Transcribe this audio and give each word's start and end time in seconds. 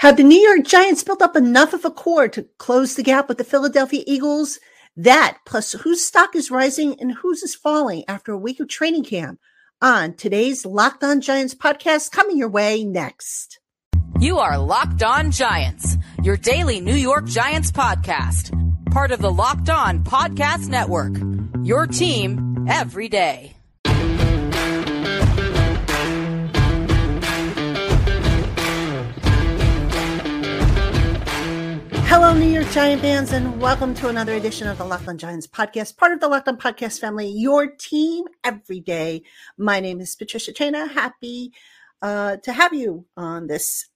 Have 0.00 0.16
the 0.16 0.22
New 0.22 0.40
York 0.40 0.64
Giants 0.64 1.04
built 1.04 1.20
up 1.20 1.36
enough 1.36 1.74
of 1.74 1.84
a 1.84 1.90
core 1.90 2.26
to 2.28 2.46
close 2.56 2.94
the 2.94 3.02
gap 3.02 3.28
with 3.28 3.36
the 3.36 3.44
Philadelphia 3.44 4.02
Eagles? 4.06 4.58
That, 4.96 5.36
plus 5.44 5.72
whose 5.72 6.02
stock 6.02 6.34
is 6.34 6.50
rising 6.50 6.98
and 6.98 7.12
whose 7.12 7.42
is 7.42 7.54
falling 7.54 8.04
after 8.08 8.32
a 8.32 8.38
week 8.38 8.60
of 8.60 8.68
training 8.68 9.04
camp 9.04 9.38
on 9.82 10.14
today's 10.14 10.64
Locked 10.64 11.04
On 11.04 11.20
Giants 11.20 11.54
podcast 11.54 12.12
coming 12.12 12.38
your 12.38 12.48
way 12.48 12.82
next. 12.82 13.60
You 14.18 14.38
are 14.38 14.56
Locked 14.56 15.02
On 15.02 15.30
Giants, 15.30 15.98
your 16.22 16.38
daily 16.38 16.80
New 16.80 16.96
York 16.96 17.26
Giants 17.26 17.70
podcast, 17.70 18.56
part 18.90 19.12
of 19.12 19.20
the 19.20 19.30
Locked 19.30 19.68
On 19.68 20.02
Podcast 20.02 20.68
Network. 20.68 21.12
Your 21.62 21.86
team 21.86 22.64
every 22.66 23.10
day. 23.10 23.59
Hello, 32.10 32.34
New 32.34 32.48
York 32.48 32.68
Giant 32.72 33.02
fans, 33.02 33.30
and 33.30 33.60
welcome 33.60 33.94
to 33.94 34.08
another 34.08 34.32
edition 34.32 34.66
of 34.66 34.78
the 34.78 34.84
Locked 34.84 35.06
On 35.06 35.16
Giants 35.16 35.46
podcast, 35.46 35.96
part 35.96 36.10
of 36.10 36.18
the 36.18 36.26
Locked 36.26 36.48
On 36.48 36.56
Podcast 36.56 36.98
family, 36.98 37.28
your 37.28 37.68
team 37.68 38.24
every 38.42 38.80
day. 38.80 39.22
My 39.56 39.78
name 39.78 40.00
is 40.00 40.16
Patricia 40.16 40.52
Traina. 40.52 40.90
Happy 40.90 41.52
uh, 42.02 42.38
to 42.38 42.52
have 42.52 42.74
you 42.74 43.06
on 43.16 43.46
this 43.46 43.90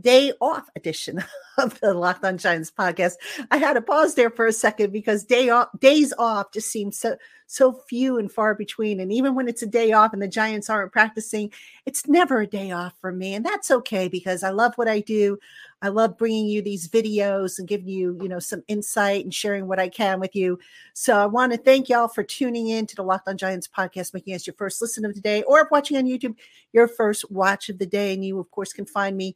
day 0.00 0.32
off 0.40 0.68
edition 0.74 1.22
of 1.58 1.78
the 1.78 1.94
Locked 1.94 2.24
On 2.24 2.38
Giants 2.38 2.72
podcast. 2.72 3.12
I 3.52 3.58
had 3.58 3.74
to 3.74 3.82
pause 3.82 4.16
there 4.16 4.30
for 4.30 4.46
a 4.46 4.52
second 4.52 4.92
because 4.92 5.24
day 5.24 5.48
off 5.48 5.68
days 5.78 6.12
off 6.18 6.52
just 6.52 6.72
seem 6.72 6.90
so 6.90 7.16
so 7.46 7.72
few 7.72 8.18
and 8.18 8.32
far 8.32 8.54
between. 8.54 8.98
And 8.98 9.12
even 9.12 9.34
when 9.34 9.46
it's 9.46 9.62
a 9.62 9.66
day 9.66 9.92
off 9.92 10.12
and 10.12 10.22
the 10.22 10.26
Giants 10.26 10.70
aren't 10.70 10.90
practicing, 10.90 11.52
it's 11.84 12.06
never 12.06 12.40
a 12.40 12.46
day 12.46 12.70
off 12.70 12.94
for 13.00 13.10
me, 13.10 13.34
and 13.34 13.44
that's 13.44 13.70
okay 13.70 14.06
because 14.08 14.42
I 14.44 14.50
love 14.50 14.74
what 14.76 14.88
I 14.88 15.00
do. 15.00 15.38
I 15.82 15.88
love 15.88 16.16
bringing 16.16 16.46
you 16.46 16.62
these 16.62 16.88
videos 16.88 17.58
and 17.58 17.66
giving 17.66 17.88
you, 17.88 18.16
you 18.22 18.28
know, 18.28 18.38
some 18.38 18.62
insight 18.68 19.24
and 19.24 19.34
sharing 19.34 19.66
what 19.66 19.80
I 19.80 19.88
can 19.88 20.20
with 20.20 20.36
you. 20.36 20.60
So 20.94 21.16
I 21.16 21.26
want 21.26 21.52
to 21.52 21.58
thank 21.58 21.88
y'all 21.88 22.06
for 22.06 22.22
tuning 22.22 22.68
in 22.68 22.86
to 22.86 22.94
the 22.94 23.02
Locked 23.02 23.26
On 23.26 23.36
Giants 23.36 23.68
podcast, 23.68 24.14
making 24.14 24.34
us 24.34 24.46
your 24.46 24.54
first 24.54 24.80
listen 24.80 25.04
of 25.04 25.14
the 25.14 25.20
day, 25.20 25.42
or 25.42 25.68
watching 25.72 25.96
on 25.96 26.04
YouTube, 26.04 26.36
your 26.72 26.86
first 26.86 27.30
watch 27.32 27.68
of 27.68 27.78
the 27.78 27.86
day. 27.86 28.14
And 28.14 28.24
you, 28.24 28.38
of 28.38 28.50
course, 28.52 28.72
can 28.72 28.86
find 28.86 29.16
me 29.16 29.34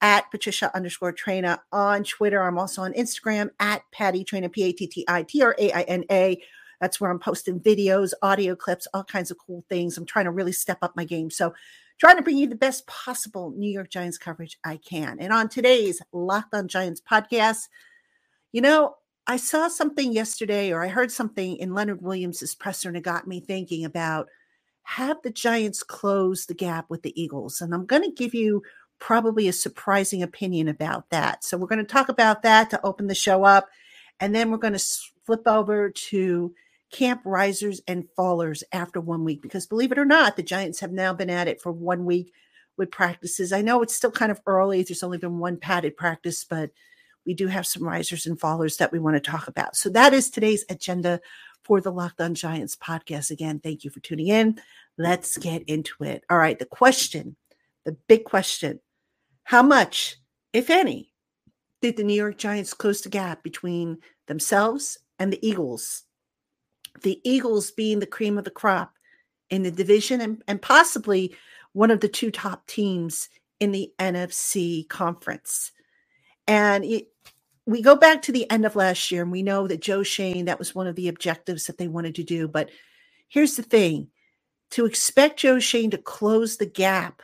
at 0.00 0.30
Patricia 0.30 0.70
underscore 0.76 1.12
Traina 1.12 1.58
on 1.72 2.04
Twitter. 2.04 2.40
I'm 2.40 2.58
also 2.58 2.82
on 2.82 2.92
Instagram 2.92 3.50
at 3.58 3.82
Patti 3.90 4.24
Traina, 4.24 4.52
P 4.52 4.62
A 4.62 4.72
T 4.72 4.86
T 4.86 5.04
I 5.08 5.24
T 5.24 5.42
R 5.42 5.56
A 5.58 5.72
I 5.72 5.82
N 5.82 6.04
A. 6.10 6.40
That's 6.80 7.00
where 7.00 7.10
I'm 7.10 7.18
posting 7.18 7.58
videos, 7.58 8.12
audio 8.22 8.54
clips, 8.54 8.86
all 8.94 9.02
kinds 9.02 9.32
of 9.32 9.38
cool 9.38 9.64
things. 9.68 9.98
I'm 9.98 10.06
trying 10.06 10.26
to 10.26 10.30
really 10.30 10.52
step 10.52 10.78
up 10.80 10.94
my 10.94 11.04
game. 11.04 11.30
So, 11.30 11.52
trying 11.98 12.16
to 12.16 12.22
bring 12.22 12.38
you 12.38 12.46
the 12.46 12.54
best 12.54 12.86
possible 12.86 13.52
New 13.56 13.70
York 13.70 13.90
Giants 13.90 14.18
coverage 14.18 14.58
I 14.64 14.76
can. 14.76 15.18
And 15.20 15.32
on 15.32 15.48
today's 15.48 16.00
Locked 16.12 16.54
on 16.54 16.68
Giants 16.68 17.00
podcast, 17.00 17.68
you 18.52 18.60
know, 18.60 18.96
I 19.26 19.36
saw 19.36 19.68
something 19.68 20.12
yesterday 20.12 20.72
or 20.72 20.82
I 20.82 20.88
heard 20.88 21.12
something 21.12 21.56
in 21.56 21.74
Leonard 21.74 22.00
Williams's 22.00 22.54
presser 22.54 22.88
and 22.88 22.96
it 22.96 23.02
got 23.02 23.26
me 23.26 23.40
thinking 23.40 23.84
about 23.84 24.28
have 24.84 25.18
the 25.22 25.30
Giants 25.30 25.82
close 25.82 26.46
the 26.46 26.54
gap 26.54 26.86
with 26.88 27.02
the 27.02 27.20
Eagles. 27.20 27.60
And 27.60 27.74
I'm 27.74 27.84
going 27.84 28.02
to 28.02 28.10
give 28.10 28.34
you 28.34 28.62
probably 29.00 29.46
a 29.46 29.52
surprising 29.52 30.22
opinion 30.22 30.66
about 30.66 31.10
that. 31.10 31.44
So 31.44 31.58
we're 31.58 31.66
going 31.66 31.78
to 31.78 31.84
talk 31.84 32.08
about 32.08 32.42
that 32.42 32.70
to 32.70 32.80
open 32.86 33.06
the 33.06 33.14
show 33.14 33.44
up. 33.44 33.68
And 34.18 34.34
then 34.34 34.50
we're 34.50 34.56
going 34.56 34.72
to 34.72 34.84
flip 35.26 35.42
over 35.46 35.90
to 35.90 36.54
camp 36.90 37.20
risers 37.24 37.80
and 37.86 38.08
fallers 38.16 38.62
after 38.72 39.00
one 39.00 39.24
week 39.24 39.42
because 39.42 39.66
believe 39.66 39.92
it 39.92 39.98
or 39.98 40.04
not, 40.04 40.36
the 40.36 40.42
Giants 40.42 40.80
have 40.80 40.92
now 40.92 41.12
been 41.12 41.30
at 41.30 41.48
it 41.48 41.60
for 41.60 41.72
one 41.72 42.04
week 42.04 42.32
with 42.76 42.90
practices. 42.90 43.52
I 43.52 43.62
know 43.62 43.82
it's 43.82 43.94
still 43.94 44.10
kind 44.10 44.32
of 44.32 44.40
early. 44.46 44.82
There's 44.82 45.02
only 45.02 45.18
been 45.18 45.38
one 45.38 45.56
padded 45.56 45.96
practice, 45.96 46.44
but 46.44 46.70
we 47.26 47.34
do 47.34 47.46
have 47.48 47.66
some 47.66 47.82
risers 47.84 48.26
and 48.26 48.40
fallers 48.40 48.78
that 48.78 48.92
we 48.92 48.98
want 48.98 49.22
to 49.22 49.30
talk 49.30 49.48
about. 49.48 49.76
So 49.76 49.90
that 49.90 50.14
is 50.14 50.30
today's 50.30 50.64
agenda 50.70 51.20
for 51.62 51.80
the 51.80 51.92
Locked 51.92 52.20
On 52.20 52.34
Giants 52.34 52.76
podcast. 52.76 53.30
Again, 53.30 53.60
thank 53.60 53.84
you 53.84 53.90
for 53.90 54.00
tuning 54.00 54.28
in. 54.28 54.60
Let's 54.96 55.36
get 55.36 55.62
into 55.64 56.04
it. 56.04 56.24
All 56.30 56.38
right, 56.38 56.58
the 56.58 56.64
question, 56.64 57.36
the 57.84 57.92
big 58.06 58.24
question 58.24 58.80
how 59.48 59.62
much, 59.62 60.18
if 60.52 60.68
any, 60.68 61.14
did 61.80 61.96
the 61.96 62.04
New 62.04 62.12
York 62.12 62.36
Giants 62.36 62.74
close 62.74 63.00
the 63.00 63.08
gap 63.08 63.42
between 63.42 63.96
themselves 64.26 64.98
and 65.18 65.32
the 65.32 65.48
Eagles? 65.48 66.04
The 67.02 67.20
Eagles 67.24 67.70
being 67.70 68.00
the 68.00 68.06
cream 68.06 68.38
of 68.38 68.44
the 68.44 68.50
crop 68.50 68.92
in 69.50 69.62
the 69.62 69.70
division 69.70 70.20
and, 70.20 70.42
and 70.46 70.60
possibly 70.60 71.34
one 71.72 71.90
of 71.90 72.00
the 72.00 72.08
two 72.08 72.30
top 72.30 72.66
teams 72.66 73.28
in 73.60 73.72
the 73.72 73.92
NFC 73.98 74.88
conference. 74.88 75.72
And 76.46 76.84
it, 76.84 77.08
we 77.66 77.82
go 77.82 77.96
back 77.96 78.22
to 78.22 78.32
the 78.32 78.50
end 78.50 78.64
of 78.64 78.76
last 78.76 79.10
year 79.10 79.22
and 79.22 79.32
we 79.32 79.42
know 79.42 79.66
that 79.68 79.82
Joe 79.82 80.02
Schoen, 80.02 80.46
that 80.46 80.58
was 80.58 80.74
one 80.74 80.86
of 80.86 80.96
the 80.96 81.08
objectives 81.08 81.66
that 81.66 81.78
they 81.78 81.88
wanted 81.88 82.14
to 82.16 82.24
do. 82.24 82.48
But 82.48 82.70
here's 83.28 83.56
the 83.56 83.62
thing 83.62 84.08
to 84.70 84.86
expect 84.86 85.40
Joe 85.40 85.58
Schoen 85.58 85.90
to 85.90 85.98
close 85.98 86.56
the 86.56 86.66
gap 86.66 87.22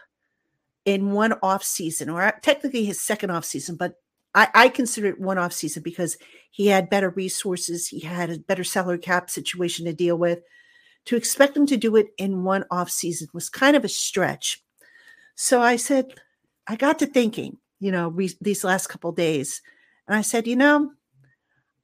in 0.85 1.13
one 1.13 1.35
off 1.43 1.65
season, 1.65 2.11
or 2.11 2.39
technically 2.43 2.85
his 2.85 3.01
second 3.01 3.31
off 3.31 3.45
season, 3.45 3.77
but 3.77 3.95
I, 4.35 4.49
I 4.55 4.69
consider 4.69 5.09
it 5.09 5.21
one 5.21 5.39
off 5.39 5.53
season 5.53 5.83
because 5.83 6.17
he 6.51 6.67
had 6.67 6.91
better 6.91 7.11
resources, 7.11 7.89
he 7.89 8.01
had 8.01 8.31
a 8.31 8.39
better 8.39 8.65
salary 8.65 8.99
cap 8.99 9.31
situation 9.31 9.87
to 9.87 9.93
deal 9.93 10.17
with. 10.17 10.41
To 11.07 11.17
expect 11.17 11.57
him 11.57 11.67
to 11.67 11.77
do 11.77 11.97
it 11.97 12.09
in 12.17 12.45
one 12.45 12.65
off 12.71 12.91
season 12.91 13.29
was 13.35 13.51
kind 13.51 13.77
of 13.77 13.85
a 13.85 13.89
stretch. 13.89 14.63
So 15.35 15.61
I 15.61 15.77
said, 15.77 16.15
I 16.67 16.77
got 16.77 16.99
to 17.01 17.07
thinking, 17.07 17.59
you 17.79 17.93
know, 17.93 18.09
re- 18.09 18.37
these 18.41 18.65
last 18.65 18.87
couple 18.87 19.13
days, 19.13 19.61
and 20.09 20.17
I 20.17 20.23
said, 20.23 20.47
you 20.47 20.57
know, 20.57 20.93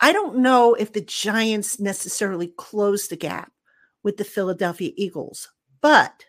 I 0.01 0.13
don't 0.13 0.39
know 0.39 0.75
if 0.75 0.93
the 0.93 1.03
Giants 1.03 1.79
necessarily 1.79 2.49
closed 2.57 3.11
the 3.11 3.17
gap 3.17 3.53
with 4.03 4.17
the 4.17 4.25
Philadelphia 4.25 4.93
Eagles, 4.97 5.49
but 5.83 6.25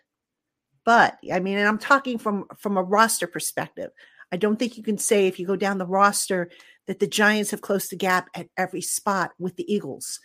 but 0.84 1.18
I 1.32 1.40
mean, 1.40 1.58
and 1.58 1.68
I'm 1.68 1.78
talking 1.78 2.18
from 2.18 2.46
from 2.58 2.76
a 2.76 2.82
roster 2.82 3.26
perspective. 3.26 3.90
I 4.32 4.36
don't 4.36 4.58
think 4.58 4.76
you 4.76 4.82
can 4.82 4.98
say 4.98 5.26
if 5.26 5.38
you 5.38 5.46
go 5.46 5.56
down 5.56 5.78
the 5.78 5.86
roster 5.86 6.50
that 6.86 6.98
the 6.98 7.06
Giants 7.06 7.50
have 7.50 7.60
closed 7.60 7.92
the 7.92 7.96
gap 7.96 8.28
at 8.34 8.48
every 8.56 8.80
spot 8.80 9.32
with 9.38 9.56
the 9.56 9.72
Eagles. 9.72 10.18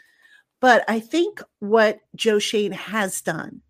But 0.59 0.83
I 0.87 0.99
think 0.99 1.41
what 1.59 1.99
Joe 2.15 2.39
Schoen 2.39 2.71
has 2.71 3.21
done, 3.21 3.61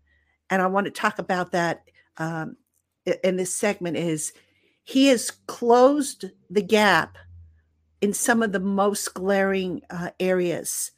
and 0.48 0.62
I 0.62 0.66
want 0.68 0.86
to 0.86 0.90
talk 0.90 1.18
about 1.18 1.52
that 1.52 1.82
um, 2.16 2.56
in 3.22 3.36
this 3.36 3.54
segment, 3.54 3.96
is 3.96 4.32
he 4.84 5.08
has 5.08 5.30
closed 5.30 6.26
the 6.48 6.62
gap 6.62 7.18
in 8.00 8.14
some 8.14 8.42
of 8.42 8.52
the 8.52 8.60
most 8.60 9.12
glaring 9.12 9.82
uh, 9.90 10.10
areas 10.18 10.92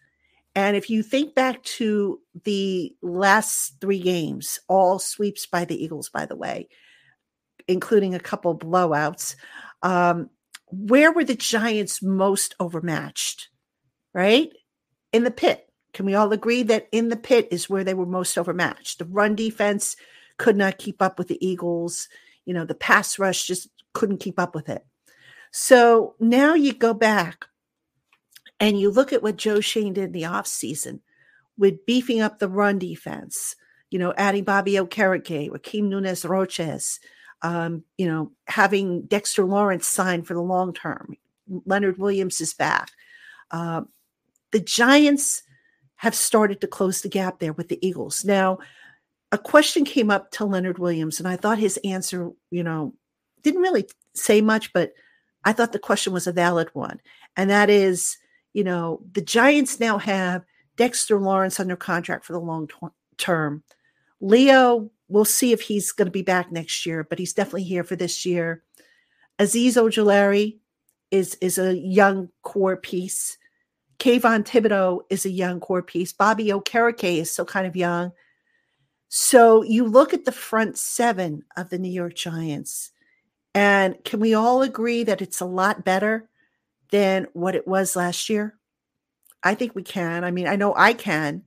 and 0.54 0.76
if 0.76 0.90
you 0.90 1.02
think 1.02 1.34
back 1.34 1.62
to 1.62 2.20
the 2.44 2.94
last 3.02 3.80
three 3.80 4.00
games, 4.00 4.58
all 4.68 4.98
sweeps 4.98 5.46
by 5.46 5.64
the 5.64 5.82
Eagles, 5.82 6.08
by 6.08 6.26
the 6.26 6.36
way, 6.36 6.68
including 7.70 8.14
a 8.14 8.20
couple 8.20 8.58
blowouts, 8.58 9.36
um, 9.82 10.28
where 10.66 11.12
were 11.12 11.24
the 11.24 11.34
Giants 11.34 12.02
most 12.02 12.54
overmatched? 12.60 13.48
Right? 14.12 14.50
In 15.12 15.24
the 15.24 15.30
pit. 15.30 15.66
Can 15.92 16.06
we 16.06 16.14
all 16.14 16.32
agree 16.32 16.62
that 16.64 16.88
in 16.92 17.08
the 17.08 17.16
pit 17.16 17.48
is 17.50 17.70
where 17.70 17.84
they 17.84 17.94
were 17.94 18.06
most 18.06 18.36
overmatched? 18.36 18.98
The 18.98 19.04
run 19.06 19.34
defense 19.34 19.96
could 20.38 20.56
not 20.56 20.78
keep 20.78 21.02
up 21.02 21.18
with 21.18 21.28
the 21.28 21.44
Eagles. 21.44 22.08
You 22.44 22.54
know, 22.54 22.64
the 22.64 22.74
pass 22.74 23.18
rush 23.18 23.46
just 23.46 23.68
couldn't 23.92 24.18
keep 24.18 24.38
up 24.38 24.54
with 24.54 24.68
it. 24.68 24.84
So 25.52 26.14
now 26.20 26.54
you 26.54 26.72
go 26.72 26.94
back 26.94 27.46
and 28.60 28.78
you 28.78 28.90
look 28.90 29.12
at 29.12 29.22
what 29.22 29.36
Joe 29.36 29.60
Schoen 29.60 29.92
did 29.92 30.04
in 30.04 30.12
the 30.12 30.22
offseason 30.22 31.00
with 31.58 31.84
beefing 31.86 32.20
up 32.20 32.38
the 32.38 32.48
run 32.48 32.78
defense, 32.78 33.56
you 33.90 33.98
know, 33.98 34.14
adding 34.16 34.44
Bobby 34.44 34.74
Okereke, 34.74 35.50
Rakeem 35.50 35.84
Nunez 35.84 36.24
Roches, 36.24 37.00
um, 37.42 37.84
you 37.96 38.06
know, 38.06 38.32
having 38.46 39.02
Dexter 39.02 39.44
Lawrence 39.44 39.86
signed 39.86 40.26
for 40.26 40.34
the 40.34 40.42
long 40.42 40.72
term. 40.72 41.16
Leonard 41.64 41.98
Williams 41.98 42.40
is 42.40 42.54
back. 42.54 42.90
Uh, 43.50 43.82
the 44.52 44.60
Giants 44.60 45.42
have 45.96 46.14
started 46.14 46.60
to 46.60 46.66
close 46.66 47.00
the 47.00 47.08
gap 47.08 47.38
there 47.38 47.52
with 47.52 47.68
the 47.68 47.84
Eagles. 47.86 48.24
Now, 48.24 48.58
a 49.32 49.38
question 49.38 49.84
came 49.84 50.10
up 50.10 50.30
to 50.32 50.44
Leonard 50.44 50.78
Williams, 50.78 51.18
and 51.18 51.28
I 51.28 51.36
thought 51.36 51.58
his 51.58 51.78
answer, 51.78 52.30
you 52.50 52.64
know, 52.64 52.94
didn't 53.42 53.62
really 53.62 53.86
say 54.14 54.40
much, 54.40 54.72
but 54.72 54.92
I 55.44 55.52
thought 55.52 55.72
the 55.72 55.78
question 55.78 56.12
was 56.12 56.26
a 56.26 56.32
valid 56.32 56.68
one. 56.72 57.00
And 57.36 57.48
that 57.50 57.70
is, 57.70 58.16
you 58.52 58.64
know, 58.64 59.00
the 59.12 59.22
Giants 59.22 59.80
now 59.80 59.98
have 59.98 60.44
Dexter 60.76 61.18
Lawrence 61.18 61.60
under 61.60 61.76
contract 61.76 62.24
for 62.24 62.32
the 62.32 62.40
long 62.40 62.66
t- 62.66 62.74
term. 63.16 63.62
Leo, 64.20 64.90
we'll 65.10 65.24
see 65.24 65.52
if 65.52 65.60
he's 65.60 65.92
going 65.92 66.06
to 66.06 66.12
be 66.12 66.22
back 66.22 66.50
next 66.50 66.86
year, 66.86 67.04
but 67.04 67.18
he's 67.18 67.32
definitely 67.34 67.64
here 67.64 67.84
for 67.84 67.96
this 67.96 68.24
year. 68.24 68.62
Azeez 69.38 69.74
Ojulari 69.74 70.58
is 71.10 71.36
is 71.40 71.58
a 71.58 71.76
young 71.76 72.28
core 72.42 72.76
piece. 72.76 73.36
Kayvon 73.98 74.44
Thibodeaux 74.44 75.00
is 75.10 75.26
a 75.26 75.30
young 75.30 75.60
core 75.60 75.82
piece. 75.82 76.12
Bobby 76.12 76.46
Okereke 76.46 77.18
is 77.18 77.30
still 77.30 77.44
kind 77.44 77.66
of 77.66 77.76
young. 77.76 78.12
So 79.08 79.62
you 79.62 79.84
look 79.84 80.14
at 80.14 80.24
the 80.24 80.32
front 80.32 80.78
seven 80.78 81.42
of 81.56 81.68
the 81.68 81.78
New 81.78 81.90
York 81.90 82.14
Giants, 82.14 82.92
And 83.54 83.96
can 84.04 84.20
we 84.20 84.34
all 84.34 84.62
agree 84.62 85.02
that 85.04 85.20
it's 85.20 85.40
a 85.40 85.44
lot 85.46 85.84
better 85.84 86.28
than 86.90 87.26
what 87.32 87.56
it 87.56 87.66
was 87.66 87.96
last 87.96 88.28
year? 88.28 88.56
I 89.42 89.54
think 89.54 89.74
we 89.74 89.82
can. 89.82 90.22
I 90.22 90.30
mean, 90.30 90.46
I 90.46 90.56
know 90.56 90.74
I 90.76 90.92
can. 90.92 91.42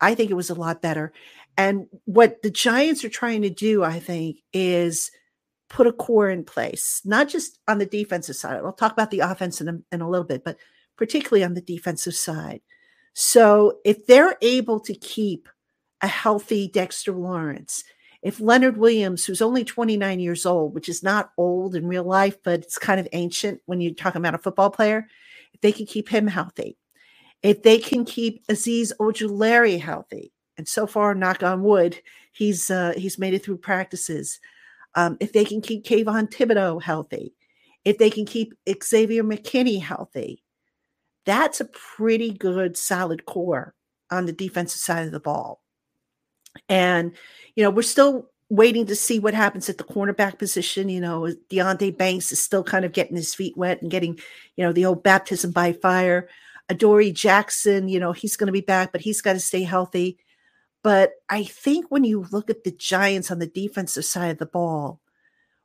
I 0.00 0.14
think 0.14 0.30
it 0.30 0.34
was 0.34 0.50
a 0.50 0.54
lot 0.54 0.82
better. 0.82 1.12
And 1.58 1.88
what 2.04 2.40
the 2.42 2.50
Giants 2.50 3.04
are 3.04 3.08
trying 3.10 3.42
to 3.42 3.50
do, 3.50 3.82
I 3.82 3.98
think, 3.98 4.38
is 4.52 5.10
put 5.68 5.88
a 5.88 5.92
core 5.92 6.30
in 6.30 6.44
place, 6.44 7.02
not 7.04 7.28
just 7.28 7.58
on 7.66 7.78
the 7.78 7.84
defensive 7.84 8.36
side. 8.36 8.60
I'll 8.64 8.72
talk 8.72 8.92
about 8.92 9.10
the 9.10 9.20
offense 9.20 9.60
in 9.60 9.68
a, 9.68 9.78
in 9.92 10.00
a 10.00 10.08
little 10.08 10.24
bit, 10.24 10.44
but 10.44 10.56
particularly 10.96 11.44
on 11.44 11.54
the 11.54 11.60
defensive 11.60 12.14
side. 12.14 12.60
So 13.12 13.80
if 13.84 14.06
they're 14.06 14.36
able 14.40 14.78
to 14.80 14.94
keep 14.94 15.48
a 16.00 16.06
healthy 16.06 16.68
Dexter 16.68 17.12
Lawrence, 17.12 17.82
if 18.22 18.40
Leonard 18.40 18.76
Williams, 18.76 19.24
who's 19.24 19.42
only 19.42 19.64
29 19.64 20.20
years 20.20 20.46
old, 20.46 20.74
which 20.74 20.88
is 20.88 21.02
not 21.02 21.32
old 21.36 21.74
in 21.74 21.88
real 21.88 22.04
life, 22.04 22.36
but 22.44 22.60
it's 22.60 22.78
kind 22.78 23.00
of 23.00 23.08
ancient 23.12 23.60
when 23.66 23.80
you're 23.80 23.94
talking 23.94 24.20
about 24.20 24.34
a 24.34 24.38
football 24.38 24.70
player, 24.70 25.08
if 25.52 25.60
they 25.60 25.72
can 25.72 25.86
keep 25.86 26.08
him 26.08 26.28
healthy, 26.28 26.78
if 27.42 27.64
they 27.64 27.78
can 27.78 28.04
keep 28.04 28.46
Azeez 28.46 28.92
Ojulari 29.00 29.80
healthy, 29.80 30.32
and 30.58 30.68
so 30.68 30.86
far, 30.86 31.14
knock 31.14 31.42
on 31.42 31.62
wood, 31.62 32.00
he's 32.32 32.70
uh, 32.70 32.92
he's 32.96 33.18
made 33.18 33.32
it 33.32 33.44
through 33.44 33.58
practices. 33.58 34.40
Um, 34.94 35.16
if 35.20 35.32
they 35.32 35.44
can 35.44 35.60
keep 35.60 35.84
Kayvon 35.84 36.30
Thibodeaux 36.30 36.82
healthy, 36.82 37.34
if 37.84 37.96
they 37.98 38.10
can 38.10 38.26
keep 38.26 38.54
Xavier 38.82 39.22
McKinney 39.22 39.80
healthy, 39.80 40.42
that's 41.24 41.60
a 41.60 41.66
pretty 41.66 42.32
good, 42.32 42.76
solid 42.76 43.24
core 43.24 43.74
on 44.10 44.26
the 44.26 44.32
defensive 44.32 44.80
side 44.80 45.06
of 45.06 45.12
the 45.12 45.20
ball. 45.20 45.62
And, 46.68 47.12
you 47.54 47.62
know, 47.62 47.70
we're 47.70 47.82
still 47.82 48.30
waiting 48.50 48.86
to 48.86 48.96
see 48.96 49.18
what 49.18 49.34
happens 49.34 49.68
at 49.68 49.78
the 49.78 49.84
cornerback 49.84 50.38
position. 50.38 50.88
You 50.88 51.00
know, 51.00 51.32
Deonte 51.50 51.96
Banks 51.96 52.32
is 52.32 52.40
still 52.40 52.64
kind 52.64 52.84
of 52.84 52.92
getting 52.92 53.16
his 53.16 53.34
feet 53.34 53.56
wet 53.56 53.82
and 53.82 53.90
getting, 53.90 54.18
you 54.56 54.64
know, 54.64 54.72
the 54.72 54.86
old 54.86 55.02
baptism 55.02 55.52
by 55.52 55.72
fire. 55.72 56.28
Adoree 56.68 57.12
Jackson, 57.12 57.88
you 57.88 58.00
know, 58.00 58.12
he's 58.12 58.36
going 58.36 58.48
to 58.48 58.52
be 58.52 58.60
back, 58.60 58.90
but 58.90 59.00
he's 59.02 59.20
got 59.20 59.34
to 59.34 59.40
stay 59.40 59.62
healthy. 59.62 60.18
But 60.82 61.12
I 61.28 61.44
think 61.44 61.86
when 61.88 62.04
you 62.04 62.26
look 62.30 62.50
at 62.50 62.64
the 62.64 62.70
Giants 62.70 63.30
on 63.30 63.38
the 63.38 63.46
defensive 63.46 64.04
side 64.04 64.30
of 64.30 64.38
the 64.38 64.46
ball, 64.46 65.00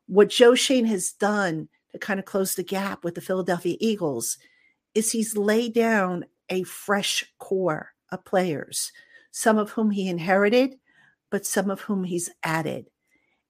what 0.08 0.30
Joe 0.30 0.56
Schoen 0.56 0.86
has 0.86 1.12
done 1.12 1.70
to 1.92 2.00
kind 2.00 2.20
of 2.20 2.26
close 2.26 2.56
the 2.56 2.64
gap 2.64 3.04
with 3.04 3.16
the 3.16 3.22
Philadelphia 3.22 3.78
Eagles 3.80 4.38
is 4.96 5.12
he's 5.12 5.38
laid 5.38 5.74
down 5.74 6.26
a 6.50 6.64
fresh 6.64 7.24
core 7.40 7.94
of 8.12 8.26
players, 8.26 8.92
some 9.32 9.58
of 9.58 9.72
whom 9.72 9.92
he 9.92 10.08
inherited, 10.08 10.76
but 11.30 11.46
some 11.46 11.70
of 11.70 11.82
whom 11.82 12.04
he's 12.04 12.30
added. 12.44 12.90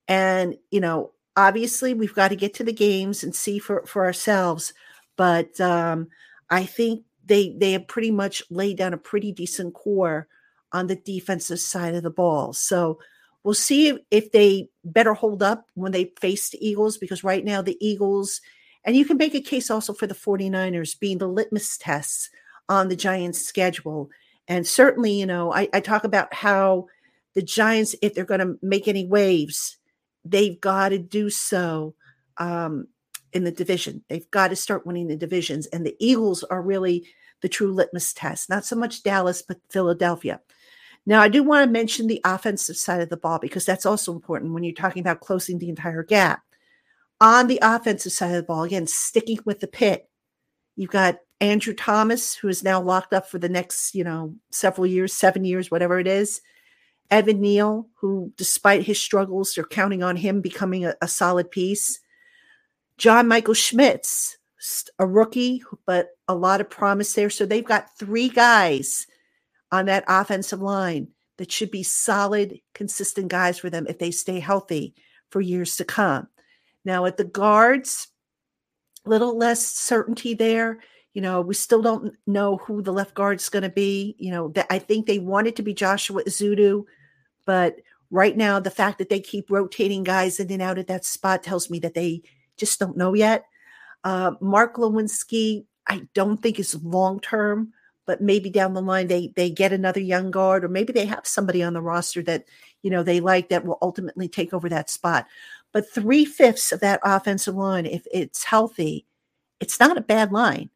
And, 0.07 0.57
you 0.71 0.79
know, 0.79 1.11
obviously 1.35 1.93
we've 1.93 2.13
got 2.13 2.29
to 2.29 2.35
get 2.35 2.53
to 2.55 2.63
the 2.63 2.73
games 2.73 3.23
and 3.23 3.35
see 3.35 3.59
for, 3.59 3.85
for 3.85 4.05
ourselves. 4.05 4.73
But 5.15 5.59
um, 5.59 6.07
I 6.49 6.65
think 6.65 7.03
they 7.25 7.55
they 7.57 7.71
have 7.73 7.87
pretty 7.87 8.11
much 8.11 8.43
laid 8.49 8.77
down 8.77 8.93
a 8.93 8.97
pretty 8.97 9.31
decent 9.31 9.73
core 9.73 10.27
on 10.73 10.87
the 10.87 10.95
defensive 10.95 11.59
side 11.59 11.95
of 11.95 12.03
the 12.03 12.09
ball. 12.09 12.51
So 12.51 12.99
we'll 13.43 13.53
see 13.53 13.97
if, 14.11 14.31
they 14.31 14.69
better 14.83 15.13
hold 15.13 15.43
up 15.43 15.67
when 15.75 15.91
they 15.91 16.11
face 16.19 16.49
the 16.49 16.65
Eagles, 16.65 16.97
because 16.97 17.23
right 17.23 17.45
now 17.45 17.61
the 17.61 17.77
Eagles, 17.79 18.41
and 18.83 18.95
you 18.95 19.05
can 19.05 19.17
make 19.17 19.35
a 19.35 19.41
case 19.41 19.69
also 19.69 19.93
for 19.93 20.07
the 20.07 20.15
49ers 20.15 20.99
being 20.99 21.19
the 21.19 21.27
litmus 21.27 21.77
tests 21.77 22.29
on 22.67 22.89
the 22.89 22.95
Giants' 22.95 23.45
schedule. 23.45 24.09
And 24.47 24.67
certainly, 24.67 25.11
you 25.11 25.25
know, 25.25 25.53
I, 25.53 25.69
I 25.73 25.79
talk 25.79 26.03
about 26.03 26.33
how 26.33 26.87
the 27.33 27.41
Giants, 27.41 27.95
if 28.01 28.13
they're 28.13 28.25
going 28.25 28.39
to 28.39 28.57
make 28.61 28.87
any 28.87 29.05
waves, 29.05 29.77
they've 30.25 30.59
got 30.59 30.89
to 30.89 30.97
do 30.97 31.29
so 31.29 31.95
um, 32.37 32.87
in 33.31 33.43
the 33.43 33.51
division. 33.51 34.03
They've 34.07 34.29
got 34.31 34.49
to 34.49 34.55
start 34.55 34.85
winning 34.85 35.07
the 35.07 35.15
divisions. 35.15 35.65
And 35.67 35.85
the 35.85 35.95
Eagles 35.99 36.43
are 36.43 36.61
really 36.61 37.05
the 37.41 37.49
true 37.49 37.73
litmus 37.73 38.13
test, 38.13 38.49
not 38.49 38.65
so 38.65 38.75
much 38.75 39.03
Dallas, 39.03 39.41
but 39.41 39.57
Philadelphia. 39.69 40.39
Now, 41.05 41.21
I 41.21 41.27
do 41.27 41.43
want 41.43 41.65
to 41.65 41.71
mention 41.71 42.07
the 42.07 42.21
offensive 42.23 42.77
side 42.77 43.01
of 43.01 43.09
the 43.09 43.17
ball 43.17 43.39
because 43.39 43.65
that's 43.65 43.85
also 43.85 44.13
important 44.13 44.53
when 44.53 44.63
you're 44.63 44.73
talking 44.73 45.01
about 45.01 45.19
closing 45.19 45.59
the 45.59 45.69
entire 45.69 46.03
gap. 46.03 46.41
On 47.19 47.47
the 47.47 47.59
offensive 47.61 48.11
side 48.11 48.31
of 48.31 48.37
the 48.37 48.43
ball, 48.43 48.63
again, 48.63 48.87
sticking 48.87 49.39
with 49.45 49.59
the 49.59 49.67
pit, 49.67 50.09
you've 50.75 50.91
got 50.91 51.17
Andrew 51.41 51.73
Thomas, 51.73 52.33
who 52.33 52.47
is 52.47 52.63
now 52.63 52.81
locked 52.81 53.13
up 53.13 53.29
for 53.29 53.37
the 53.37 53.49
next, 53.49 53.93
you 53.93 54.03
know, 54.03 54.33
several 54.51 54.87
years, 54.87 55.13
seven 55.13 55.43
years, 55.43 55.69
whatever 55.69 55.99
it 55.99 56.07
is. 56.07 56.41
Evan 57.11 57.41
Neal, 57.41 57.87
who, 57.95 58.31
despite 58.37 58.83
his 58.83 58.99
struggles, 58.99 59.53
they're 59.53 59.65
counting 59.65 60.03
on 60.03 60.15
him 60.15 60.41
becoming 60.41 60.85
a, 60.85 60.95
a 61.01 61.07
solid 61.07 61.51
piece. 61.51 61.99
John 62.97 63.27
Michael 63.27 63.53
Schmitz, 63.53 64.37
a 64.99 65.05
rookie, 65.05 65.63
but 65.85 66.09
a 66.27 66.35
lot 66.35 66.61
of 66.61 66.69
promise 66.69 67.13
there. 67.13 67.29
So 67.29 67.45
they've 67.45 67.63
got 67.63 67.97
three 67.97 68.29
guys 68.29 69.05
on 69.73 69.87
that 69.87 70.03
offensive 70.07 70.61
line 70.61 71.07
that 71.37 71.51
should 71.51 71.71
be 71.71 71.81
solid, 71.81 72.59
consistent 72.75 73.27
guys 73.27 73.57
for 73.57 73.71
them 73.71 73.87
if 73.89 73.97
they 73.97 74.11
stay 74.11 74.39
healthy 74.39 74.93
for 75.31 75.41
years 75.41 75.75
to 75.77 75.83
come. 75.83 76.27
Now, 76.85 77.05
at 77.05 77.17
the 77.17 77.23
guards, 77.23 78.09
little 79.03 79.35
less 79.35 79.65
certainty 79.65 80.35
there. 80.35 80.79
You 81.15 81.23
know, 81.23 81.41
we 81.41 81.55
still 81.55 81.81
don't 81.81 82.15
know 82.27 82.57
who 82.57 82.83
the 82.83 82.93
left 82.93 83.15
guard 83.15 83.39
is 83.39 83.49
going 83.49 83.63
to 83.63 83.69
be. 83.69 84.15
You 84.19 84.29
know, 84.29 84.49
that 84.49 84.67
I 84.69 84.77
think 84.77 85.07
they 85.07 85.17
want 85.17 85.47
it 85.47 85.55
to 85.55 85.63
be 85.63 85.73
Joshua 85.73 86.23
Ezeudu, 86.23 86.83
but 87.47 87.77
right 88.11 88.37
now 88.37 88.59
the 88.59 88.69
fact 88.69 88.99
that 88.99 89.09
they 89.09 89.19
keep 89.19 89.49
rotating 89.49 90.03
guys 90.03 90.39
in 90.39 90.51
and 90.51 90.61
out 90.61 90.77
at 90.77 90.85
that 90.87 91.03
spot 91.03 91.41
tells 91.41 91.71
me 91.71 91.79
that 91.79 91.95
they 91.95 92.21
just 92.57 92.79
don't 92.79 92.95
know 92.95 93.15
yet. 93.15 93.45
Uh, 94.03 94.33
Mark 94.39 94.75
Glowinski, 94.75 95.65
I 95.87 96.07
don't 96.13 96.41
think 96.43 96.59
is 96.59 96.75
long 96.83 97.19
term 97.19 97.73
but 98.05 98.21
maybe 98.21 98.49
down 98.49 98.73
the 98.73 98.81
line 98.81 99.07
they 99.07 99.31
they 99.35 99.49
get 99.49 99.73
another 99.73 99.99
young 99.99 100.31
guard 100.31 100.63
or 100.63 100.69
maybe 100.69 100.93
they 100.93 101.05
have 101.05 101.25
somebody 101.25 101.63
on 101.63 101.73
the 101.73 101.81
roster 101.81 102.21
that 102.21 102.45
you 102.81 102.89
know 102.89 103.03
they 103.03 103.19
like 103.19 103.49
that 103.49 103.65
will 103.65 103.77
ultimately 103.81 104.27
take 104.27 104.53
over 104.53 104.69
that 104.69 104.89
spot. 104.89 105.25
But 105.71 105.89
three-fifths 105.89 106.71
of 106.71 106.81
that 106.81 106.99
offensive 107.03 107.55
line 107.55 107.85
if 107.85 108.05
it's 108.11 108.43
healthy 108.43 109.05
it's 109.59 109.79
not 109.79 109.97
a 109.97 110.01
bad 110.01 110.31
line. 110.31 110.69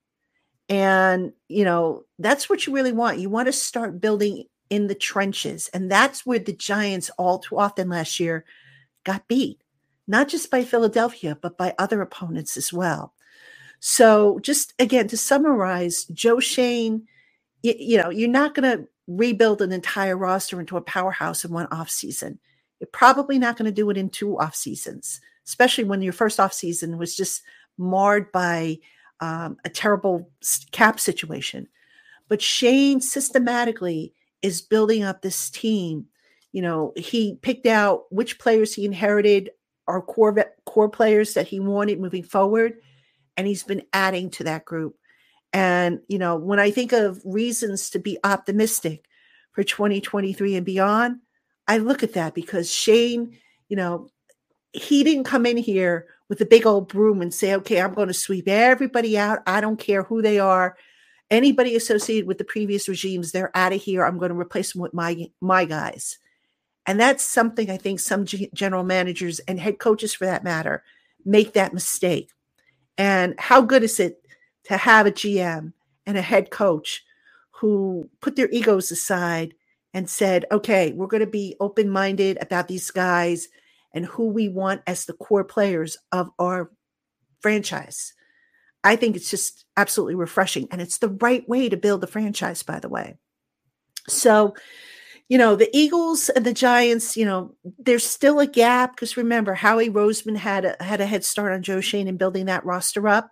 And 0.70 1.34
you 1.48 1.64
know 1.64 2.06
that's 2.20 2.50
what 2.50 2.66
you 2.66 2.74
really 2.74 2.92
want. 2.92 3.20
You 3.20 3.30
want 3.30 3.48
to 3.48 3.54
start 3.54 4.02
building 4.02 4.46
in 4.70 4.88
the 4.88 4.96
trenches 4.96 5.70
and 5.74 5.90
that's 5.90 6.26
where 6.26 6.40
the 6.40 6.54
giants 6.54 7.10
all 7.18 7.40
too 7.40 7.58
often 7.58 7.90
last 7.90 8.20
year 8.20 8.44
got 9.06 9.28
beat 9.30 9.62
not 10.08 10.28
just 10.28 10.52
by 10.52 10.62
philadelphia 10.64 11.38
but 11.42 11.58
by 11.58 11.74
other 11.78 12.02
opponents 12.02 12.58
as 12.58 12.74
well. 12.74 13.14
So 13.80 14.40
just 14.40 14.74
again 14.80 15.08
to 15.10 15.18
summarize 15.18 16.06
joe 16.06 16.40
schoen 16.40 17.08
you, 17.68 17.76
you 17.78 17.98
know, 17.98 18.10
you're 18.10 18.30
not 18.30 18.56
going 18.56 18.78
to 18.78 18.88
rebuild 19.08 19.62
an 19.62 19.72
entire 19.72 20.18
roster 20.18 20.60
into 20.60 20.78
a 20.78 20.82
powerhouse 20.82 21.44
in 21.44 21.52
one 21.52 21.68
off 21.72 21.90
season. 21.90 22.40
You're 22.80 22.90
probably 22.92 23.38
not 23.38 23.58
going 23.58 23.66
to 23.66 23.72
do 23.72 23.90
it 23.90 23.98
in 23.98 24.10
two 24.10 24.40
off 24.40 24.56
seasons, 24.56 25.20
especially 25.46 25.84
when 25.84 26.02
your 26.02 26.14
first 26.14 26.40
off 26.40 26.54
season 26.54 26.98
was 26.98 27.16
just 27.16 27.42
marred 27.78 28.32
by 28.32 28.80
um, 29.20 29.58
a 29.66 29.70
terrible 29.70 30.30
cap 30.72 31.00
situation. 31.00 31.68
But 32.30 32.42
Schoen 32.42 33.02
systematically 33.02 34.14
is 34.42 34.62
building 34.62 35.04
up 35.04 35.22
this 35.22 35.50
team. 35.50 36.06
You 36.52 36.62
know, 36.62 36.94
he 36.96 37.36
picked 37.42 37.66
out 37.66 38.04
which 38.12 38.40
players 38.40 38.74
he 38.74 38.86
inherited 38.86 39.52
are 39.88 40.02
core 40.02 40.46
core 40.66 40.90
players 40.90 41.34
that 41.34 41.48
he 41.48 41.60
wanted 41.60 42.00
moving 42.00 42.24
forward, 42.24 42.76
and 43.36 43.48
he's 43.48 43.64
been 43.64 43.84
adding 43.94 44.30
to 44.32 44.44
that 44.44 44.66
group. 44.66 44.96
And, 45.54 46.02
you 46.08 46.20
know, 46.20 46.36
when 46.36 46.60
I 46.60 46.72
think 46.72 46.92
of 46.92 47.22
reasons 47.24 47.90
to 47.92 48.00
be 48.00 48.18
optimistic 48.24 49.06
for 49.52 49.64
2023 49.64 50.56
and 50.56 50.66
beyond, 50.66 51.20
I 51.68 51.78
look 51.78 52.04
at 52.04 52.14
that 52.14 52.34
because 52.34 52.72
Schoen, 52.72 53.38
you 53.70 53.76
know, 53.76 54.10
he 54.72 55.04
didn't 55.04 55.24
come 55.24 55.46
in 55.46 55.58
here 55.58 56.08
with 56.30 56.42
a 56.42 56.46
big 56.46 56.66
old 56.66 56.90
broom 56.90 57.22
and 57.22 57.34
say, 57.34 57.56
okay, 57.56 57.82
I'm 57.82 57.94
going 57.94 58.10
to 58.10 58.14
sweep 58.14 58.48
everybody 58.48 59.18
out. 59.18 59.40
I 59.48 59.62
don't 59.62 59.80
care 59.80 60.04
who 60.04 60.22
they 60.22 60.40
are. 60.40 60.78
Anybody 61.30 61.76
associated 61.76 62.28
with 62.28 62.38
the 62.38 62.44
previous 62.44 62.88
regimes, 62.88 63.32
they're 63.32 63.56
out 63.56 63.74
of 63.74 63.82
here. 63.82 64.06
I'm 64.06 64.18
going 64.18 64.32
to 64.32 64.40
replace 64.40 64.74
them 64.74 64.82
with 64.82 64.94
my 64.94 65.30
my 65.42 65.66
guys. 65.66 66.20
And 66.86 67.00
that's 67.00 67.24
something 67.24 67.70
I 67.70 67.76
think 67.76 68.00
some 68.00 68.26
general 68.26 68.84
managers 68.84 69.40
and 69.40 69.60
head 69.60 69.78
coaches, 69.78 70.14
for 70.14 70.26
that 70.26 70.46
matter, 70.46 70.84
make 71.26 71.54
that 71.54 71.74
mistake. 71.74 72.32
And 72.98 73.36
how 73.38 73.62
good 73.62 73.84
is 73.84 74.00
it 74.00 74.26
to 74.68 74.78
have 74.78 75.06
a 75.06 75.12
GM 75.12 75.74
and 76.06 76.18
a 76.18 76.22
head 76.22 76.52
coach 76.52 77.04
who 77.52 78.10
put 78.22 78.36
their 78.36 78.50
egos 78.50 78.92
aside 78.92 79.54
and 79.94 80.10
said, 80.10 80.46
okay, 80.52 80.94
we're 80.94 81.08
going 81.08 81.22
to 81.22 81.28
be 81.28 81.56
open 81.60 81.90
minded 81.90 82.38
about 82.42 82.68
these 82.68 82.92
guys 82.92 83.48
and 83.94 84.06
who 84.06 84.28
we 84.28 84.48
want 84.48 84.82
as 84.86 85.06
the 85.06 85.14
core 85.14 85.44
players 85.44 85.98
of 86.12 86.30
our 86.38 86.72
franchise. 87.42 88.14
I 88.84 88.96
think 88.96 89.16
it's 89.16 89.32
just 89.32 89.66
absolutely 89.76 90.16
refreshing. 90.16 90.68
And 90.72 90.82
it's 90.82 91.00
the 91.00 91.10
right 91.10 91.48
way 91.50 91.68
to 91.70 91.78
build 91.78 92.02
the 92.02 92.08
franchise, 92.08 92.62
by 92.64 92.80
the 92.80 92.90
way. 92.90 93.18
So, 94.08 94.56
you 95.30 95.38
know, 95.38 95.56
the 95.56 95.70
Eagles 95.76 96.30
and 96.30 96.46
the 96.46 96.54
Giants, 96.54 97.18
you 97.18 97.26
know, 97.26 97.56
there's 97.80 98.06
still 98.06 98.40
a 98.40 98.48
gap 98.48 98.96
because 98.96 99.18
remember, 99.18 99.54
Howie 99.54 99.90
Roseman 99.90 100.38
had 100.38 100.64
a, 100.64 100.78
had 100.80 101.02
a 101.02 101.06
head 101.06 101.26
start 101.26 101.54
on 101.54 101.64
Joe 101.64 101.82
Schoen 101.82 102.08
in 102.08 102.18
building 102.18 102.46
that 102.46 102.66
roster 102.66 103.08
up, 103.08 103.32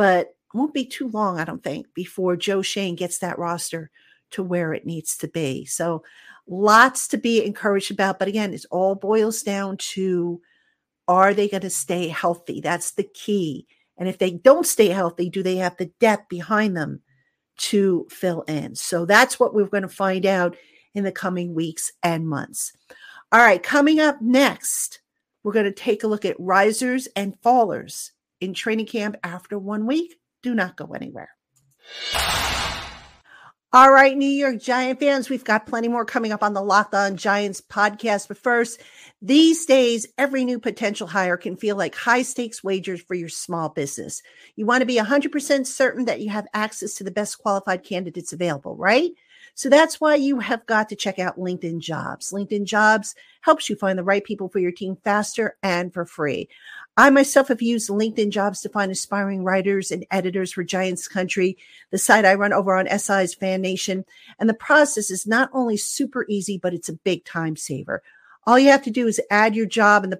but 0.00 0.34
won't 0.54 0.72
be 0.72 0.86
too 0.86 1.08
long, 1.08 1.38
I 1.38 1.44
don't 1.44 1.62
think, 1.62 1.92
before 1.92 2.34
Joe 2.34 2.62
Schoen 2.62 2.94
gets 2.94 3.18
that 3.18 3.38
roster 3.38 3.90
to 4.30 4.42
where 4.42 4.72
it 4.72 4.86
needs 4.86 5.14
to 5.18 5.28
be. 5.28 5.66
So, 5.66 6.04
lots 6.46 7.06
to 7.08 7.18
be 7.18 7.44
encouraged 7.44 7.90
about. 7.90 8.18
But 8.18 8.26
again, 8.26 8.54
it 8.54 8.64
all 8.70 8.94
boils 8.94 9.42
down 9.42 9.76
to 9.92 10.40
are 11.06 11.34
they 11.34 11.48
going 11.48 11.60
to 11.60 11.68
stay 11.68 12.08
healthy? 12.08 12.62
That's 12.62 12.92
the 12.92 13.02
key. 13.02 13.66
And 13.98 14.08
if 14.08 14.16
they 14.16 14.30
don't 14.30 14.66
stay 14.66 14.88
healthy, 14.88 15.28
do 15.28 15.42
they 15.42 15.56
have 15.56 15.76
the 15.76 15.92
depth 16.00 16.30
behind 16.30 16.74
them 16.74 17.02
to 17.58 18.06
fill 18.08 18.40
in? 18.48 18.76
So 18.76 19.04
that's 19.04 19.38
what 19.38 19.52
we're 19.52 19.66
going 19.66 19.82
to 19.82 19.88
find 19.88 20.24
out 20.24 20.56
in 20.94 21.04
the 21.04 21.12
coming 21.12 21.52
weeks 21.52 21.92
and 22.02 22.26
months. 22.26 22.72
All 23.32 23.40
right, 23.40 23.62
coming 23.62 24.00
up 24.00 24.22
next, 24.22 25.02
we're 25.42 25.52
going 25.52 25.66
to 25.66 25.72
take 25.72 26.04
a 26.04 26.08
look 26.08 26.24
at 26.24 26.40
risers 26.40 27.06
and 27.14 27.38
fallers 27.42 28.12
in 28.40 28.54
training 28.54 28.86
camp 28.86 29.16
after 29.22 29.58
one 29.58 29.86
week. 29.86 30.16
Do 30.42 30.54
not 30.54 30.76
go 30.76 30.86
anywhere. 30.94 31.30
All 33.72 33.92
right, 33.92 34.16
New 34.16 34.26
York 34.28 34.58
Giant 34.60 34.98
fans, 34.98 35.30
we've 35.30 35.44
got 35.44 35.64
plenty 35.64 35.86
more 35.86 36.04
coming 36.04 36.32
up 36.32 36.42
on 36.42 36.54
the 36.54 36.60
Locked 36.60 36.92
On 36.92 37.16
Giants 37.16 37.60
podcast. 37.60 38.26
But 38.26 38.38
first, 38.38 38.80
these 39.22 39.64
days, 39.64 40.08
every 40.18 40.44
new 40.44 40.58
potential 40.58 41.06
hire 41.06 41.36
can 41.36 41.54
feel 41.54 41.76
like 41.76 41.94
high 41.94 42.22
stakes 42.22 42.64
wagers 42.64 43.00
for 43.00 43.14
your 43.14 43.28
small 43.28 43.68
business. 43.68 44.22
You 44.56 44.66
want 44.66 44.80
to 44.80 44.86
be 44.86 44.96
100% 44.96 45.68
certain 45.68 46.06
that 46.06 46.20
you 46.20 46.30
have 46.30 46.48
access 46.52 46.94
to 46.94 47.04
the 47.04 47.12
best 47.12 47.38
qualified 47.38 47.84
candidates 47.84 48.32
available, 48.32 48.74
right? 48.74 49.12
So 49.54 49.68
that's 49.68 50.00
why 50.00 50.14
you 50.14 50.38
have 50.38 50.64
got 50.66 50.88
to 50.88 50.96
check 50.96 51.18
out 51.18 51.38
LinkedIn 51.38 51.80
Jobs. 51.80 52.32
LinkedIn 52.32 52.64
Jobs 52.64 53.14
helps 53.42 53.68
you 53.68 53.76
find 53.76 53.98
the 53.98 54.04
right 54.04 54.24
people 54.24 54.48
for 54.48 54.58
your 54.58 54.72
team 54.72 54.96
faster 55.04 55.56
and 55.62 55.92
for 55.92 56.04
free. 56.04 56.48
I 56.96 57.10
myself 57.10 57.48
have 57.48 57.62
used 57.62 57.88
LinkedIn 57.88 58.30
Jobs 58.30 58.60
to 58.62 58.68
find 58.68 58.90
aspiring 58.90 59.44
writers 59.44 59.90
and 59.90 60.04
editors 60.10 60.52
for 60.52 60.64
Giants 60.64 61.08
Country, 61.08 61.56
the 61.90 61.98
site 61.98 62.24
I 62.24 62.34
run 62.34 62.52
over 62.52 62.76
on 62.76 62.98
SI's 62.98 63.34
Fan 63.34 63.62
Nation. 63.62 64.04
And 64.38 64.48
the 64.48 64.54
process 64.54 65.10
is 65.10 65.26
not 65.26 65.50
only 65.52 65.76
super 65.76 66.26
easy, 66.28 66.58
but 66.58 66.74
it's 66.74 66.88
a 66.88 66.94
big 66.94 67.24
time 67.24 67.56
saver. 67.56 68.02
All 68.46 68.58
you 68.58 68.68
have 68.70 68.82
to 68.82 68.90
do 68.90 69.06
is 69.06 69.20
add 69.30 69.54
your 69.54 69.66
job 69.66 70.04
and 70.04 70.12
the 70.12 70.16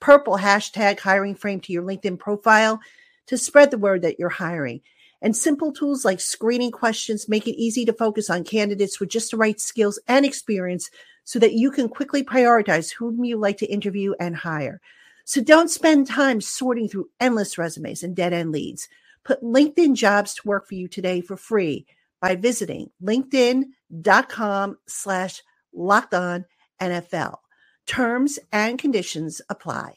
purple 0.00 0.38
hashtag 0.38 1.00
hiring 1.00 1.34
frame 1.34 1.60
to 1.60 1.72
your 1.72 1.82
LinkedIn 1.82 2.18
profile 2.18 2.80
to 3.26 3.36
spread 3.36 3.70
the 3.70 3.78
word 3.78 4.02
that 4.02 4.18
you're 4.18 4.28
hiring. 4.28 4.80
And 5.20 5.36
simple 5.36 5.72
tools 5.72 6.04
like 6.04 6.20
screening 6.20 6.70
questions 6.70 7.28
make 7.28 7.46
it 7.46 7.60
easy 7.60 7.84
to 7.84 7.92
focus 7.92 8.30
on 8.30 8.44
candidates 8.44 9.00
with 9.00 9.08
just 9.08 9.32
the 9.32 9.36
right 9.36 9.60
skills 9.60 9.98
and 10.06 10.24
experience 10.24 10.90
so 11.24 11.38
that 11.38 11.54
you 11.54 11.70
can 11.70 11.88
quickly 11.88 12.22
prioritize 12.22 12.92
whom 12.92 13.24
you 13.24 13.36
like 13.36 13.58
to 13.58 13.66
interview 13.66 14.14
and 14.20 14.36
hire. 14.36 14.80
So 15.24 15.42
don't 15.42 15.68
spend 15.68 16.06
time 16.06 16.40
sorting 16.40 16.88
through 16.88 17.10
endless 17.20 17.58
resumes 17.58 18.02
and 18.02 18.16
dead 18.16 18.32
end 18.32 18.52
leads. 18.52 18.88
Put 19.24 19.42
LinkedIn 19.42 19.94
jobs 19.94 20.34
to 20.36 20.48
work 20.48 20.66
for 20.66 20.74
you 20.74 20.88
today 20.88 21.20
for 21.20 21.36
free 21.36 21.84
by 22.20 22.34
visiting 22.34 22.90
linkedin.com 23.02 24.78
slash 24.86 25.42
locked 25.74 26.14
on 26.14 26.46
NFL. 26.80 27.36
Terms 27.86 28.38
and 28.52 28.78
conditions 28.78 29.42
apply. 29.50 29.96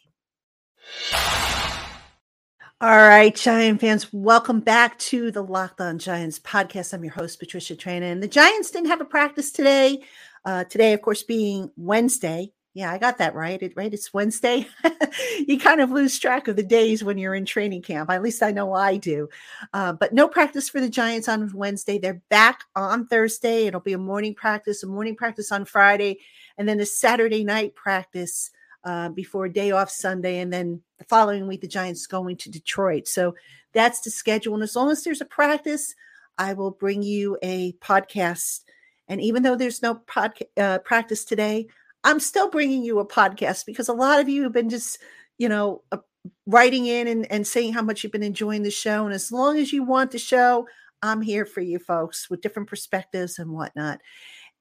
All 2.81 2.89
right, 2.89 3.35
Giant 3.35 3.79
fans, 3.79 4.11
welcome 4.11 4.59
back 4.59 4.97
to 4.97 5.29
the 5.29 5.43
Locked 5.43 5.79
On 5.79 5.99
Giants 5.99 6.39
podcast. 6.39 6.95
I'm 6.95 7.03
your 7.03 7.13
host, 7.13 7.37
Patricia 7.37 7.75
Traina, 7.75 8.11
and 8.11 8.23
the 8.23 8.27
Giants 8.27 8.71
didn't 8.71 8.87
have 8.87 9.01
a 9.01 9.05
practice 9.05 9.51
today. 9.51 10.01
Uh, 10.45 10.63
today, 10.63 10.93
of 10.93 11.03
course, 11.03 11.21
being 11.21 11.69
Wednesday. 11.77 12.51
Yeah, 12.73 12.91
I 12.91 12.97
got 12.97 13.19
that 13.19 13.35
right. 13.35 13.61
It, 13.61 13.73
right, 13.75 13.93
it's 13.93 14.15
Wednesday. 14.15 14.67
you 15.47 15.59
kind 15.59 15.79
of 15.79 15.91
lose 15.91 16.17
track 16.17 16.47
of 16.47 16.55
the 16.55 16.63
days 16.63 17.03
when 17.03 17.19
you're 17.19 17.35
in 17.35 17.45
training 17.45 17.83
camp. 17.83 18.09
At 18.09 18.23
least 18.23 18.41
I 18.41 18.49
know 18.49 18.73
I 18.73 18.97
do. 18.97 19.29
Uh, 19.71 19.93
but 19.93 20.11
no 20.11 20.27
practice 20.27 20.67
for 20.67 20.81
the 20.81 20.89
Giants 20.89 21.29
on 21.29 21.53
Wednesday. 21.53 21.99
They're 21.99 22.23
back 22.29 22.63
on 22.75 23.05
Thursday. 23.05 23.67
It'll 23.67 23.79
be 23.79 23.93
a 23.93 23.99
morning 23.99 24.33
practice, 24.33 24.81
a 24.81 24.87
morning 24.87 25.15
practice 25.15 25.51
on 25.51 25.65
Friday, 25.65 26.17
and 26.57 26.67
then 26.67 26.79
a 26.79 26.87
Saturday 26.87 27.43
night 27.43 27.75
practice 27.75 28.49
uh, 28.83 29.09
before 29.09 29.45
a 29.45 29.53
day 29.53 29.71
off 29.71 29.89
Sunday, 29.89 30.39
and 30.39 30.51
then 30.51 30.81
the 30.97 31.05
following 31.05 31.47
week 31.47 31.61
the 31.61 31.67
Giants 31.67 32.07
going 32.07 32.37
to 32.37 32.51
Detroit. 32.51 33.07
So 33.07 33.35
that's 33.73 34.01
the 34.01 34.09
schedule. 34.09 34.53
And 34.53 34.63
as 34.63 34.75
long 34.75 34.91
as 34.91 35.03
there's 35.03 35.21
a 35.21 35.25
practice, 35.25 35.95
I 36.37 36.53
will 36.53 36.71
bring 36.71 37.01
you 37.03 37.37
a 37.41 37.73
podcast. 37.73 38.61
And 39.07 39.21
even 39.21 39.43
though 39.43 39.55
there's 39.55 39.81
no 39.81 39.95
podcast 39.95 40.47
uh, 40.57 40.79
practice 40.79 41.25
today, 41.25 41.67
I'm 42.03 42.19
still 42.19 42.49
bringing 42.49 42.83
you 42.83 42.99
a 42.99 43.07
podcast 43.07 43.65
because 43.65 43.89
a 43.89 43.93
lot 43.93 44.19
of 44.19 44.27
you 44.27 44.43
have 44.43 44.53
been 44.53 44.69
just, 44.69 44.99
you 45.37 45.49
know, 45.49 45.83
uh, 45.91 45.97
writing 46.45 46.85
in 46.87 47.07
and, 47.07 47.31
and 47.31 47.45
saying 47.45 47.73
how 47.73 47.81
much 47.81 48.03
you've 48.03 48.11
been 48.11 48.23
enjoying 48.23 48.63
the 48.63 48.71
show. 48.71 49.05
And 49.05 49.13
as 49.13 49.31
long 49.31 49.57
as 49.57 49.71
you 49.71 49.83
want 49.83 50.11
the 50.11 50.19
show, 50.19 50.67
I'm 51.01 51.21
here 51.21 51.45
for 51.45 51.61
you 51.61 51.79
folks 51.79 52.29
with 52.29 52.41
different 52.41 52.69
perspectives 52.69 53.39
and 53.39 53.51
whatnot. 53.51 54.01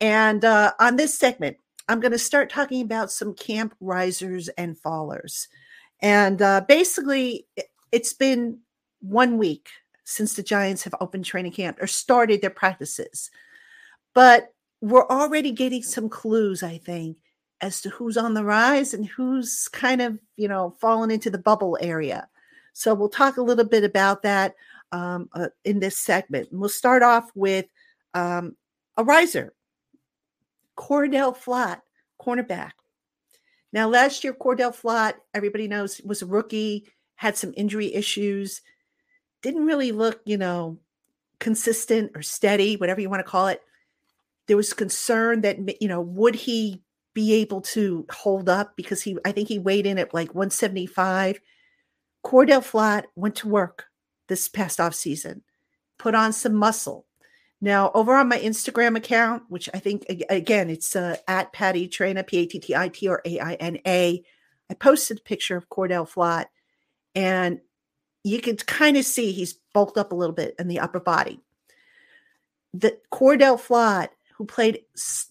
And 0.01 0.45
uh, 0.45 0.73
on 0.81 0.97
this 0.97 1.19
segment, 1.19 1.59
I'm 1.91 1.99
going 1.99 2.13
to 2.13 2.19
start 2.19 2.51
talking 2.51 2.83
about 2.83 3.11
some 3.11 3.35
camp 3.35 3.75
risers 3.81 4.49
and 4.51 4.81
fallers. 4.81 5.49
And 6.01 6.41
uh, 6.41 6.61
basically, 6.69 7.49
it's 7.91 8.13
been 8.13 8.61
one 9.01 9.39
week 9.39 9.71
since 10.05 10.35
the 10.35 10.43
Giants 10.45 10.85
have 10.85 10.95
opened 11.01 11.25
training 11.25 11.51
camp 11.51 11.83
or 11.83 11.89
started 11.89 12.43
their 12.43 12.51
practices. 12.51 13.33
But 14.15 14.55
we're 14.81 15.09
already 15.09 15.51
getting 15.51 15.83
some 15.83 16.09
clues, 16.09 16.63
I 16.63 16.79
think, 16.79 17.17
as 17.61 17.81
to 17.81 17.91
who's 17.91 18.17
on 18.17 18.35
the 18.35 18.45
rise 18.45 18.95
and 18.95 19.05
who's 19.05 19.67
kind 19.67 20.01
of, 20.01 20.17
you 20.37 20.47
know, 20.47 20.77
fallen 20.81 21.11
into 21.11 21.29
the 21.29 21.39
bubble 21.39 21.77
area. 21.81 22.29
So 22.73 22.95
we'll 22.95 23.09
talk 23.09 23.37
a 23.37 23.43
little 23.43 23.65
bit 23.65 23.83
about 23.83 24.23
that 24.23 24.55
um, 24.93 25.29
uh, 25.33 25.49
in 25.65 25.81
this 25.81 25.99
segment. 25.99 26.53
And 26.53 26.61
we'll 26.61 26.69
start 26.69 27.03
off 27.03 27.33
with 27.35 27.67
um, 28.15 28.55
a 28.97 29.03
riser, 29.03 29.55
Cor'Dale 30.81 31.35
Flott, 31.35 31.83
cornerback. 32.19 32.71
Now, 33.71 33.87
last 33.87 34.25
year, 34.25 34.33
Cor'Dale 34.33 34.73
Flott, 34.73 35.13
everybody 35.35 35.69
knows, 35.69 36.01
was 36.07 36.23
a 36.23 36.27
rookie, 36.27 36.89
had 37.17 37.37
some 37.37 37.53
injury 37.55 37.95
issues, 37.95 38.63
didn't 39.43 39.67
really 39.67 39.93
look, 39.93 40.23
you 40.25 40.39
know, 40.39 40.79
consistent 41.39 42.13
or 42.15 42.23
steady, 42.23 42.77
whatever 42.77 42.99
you 42.99 43.11
want 43.11 43.21
to 43.21 43.31
call 43.31 43.49
it. 43.49 43.61
There 44.47 44.57
was 44.57 44.73
concern 44.73 45.43
that, 45.43 45.83
you 45.83 45.89
know, 45.89 46.01
would 46.01 46.35
he 46.35 46.83
be 47.13 47.35
able 47.35 47.61
to 47.61 48.07
hold 48.11 48.49
up 48.49 48.75
because 48.75 49.03
he, 49.03 49.19
I 49.27 49.33
think 49.33 49.49
he 49.49 49.59
weighed 49.59 49.85
in 49.85 49.99
at 49.99 50.15
like 50.15 50.35
175. 50.35 51.41
Cor'Dale 52.23 52.63
Flott 52.63 53.05
went 53.17 53.37
to 53.37 53.49
work 53.49 53.85
this 54.29 54.49
past 54.49 54.81
off 54.81 54.95
season, 54.95 55.43
put 55.99 56.15
on 56.15 56.33
some 56.33 56.55
muscle, 56.55 57.05
now, 57.61 57.91
over 57.93 58.15
on 58.17 58.29
my 58.29 58.39
Instagram 58.39 58.97
account, 58.97 59.43
which 59.49 59.69
I 59.75 59.79
think 59.79 60.07
again 60.31 60.71
it's 60.71 60.97
uh, 60.97 61.17
at 61.29 61.53
Patti 61.53 61.89
Traina, 61.89 62.27
P 62.27 62.39
A 62.39 62.47
T 62.47 62.59
T 62.59 62.75
I 62.75 62.89
T 62.89 63.07
or 63.07 63.21
A 63.25 63.39
I 63.39 63.55
N 63.55 63.79
A, 63.87 64.25
I 64.71 64.75
posted 64.75 65.19
a 65.19 65.23
picture 65.23 65.57
of 65.57 65.69
Cor'Dale 65.69 66.07
Flott, 66.07 66.47
and 67.15 67.61
you 68.25 68.41
can 68.41 68.57
kind 68.57 68.97
of 68.97 69.05
see 69.05 69.33
he's 69.33 69.55
bulked 69.75 69.99
up 69.99 70.13
a 70.13 70.15
little 70.15 70.35
bit 70.35 70.55
in 70.59 70.69
the 70.69 70.81
upper 70.81 71.01
body. 71.01 71.41
The 72.73 72.99
Cor'Dale 73.11 73.59
Flott, 73.59 74.09
who 74.37 74.47
played 74.47 74.85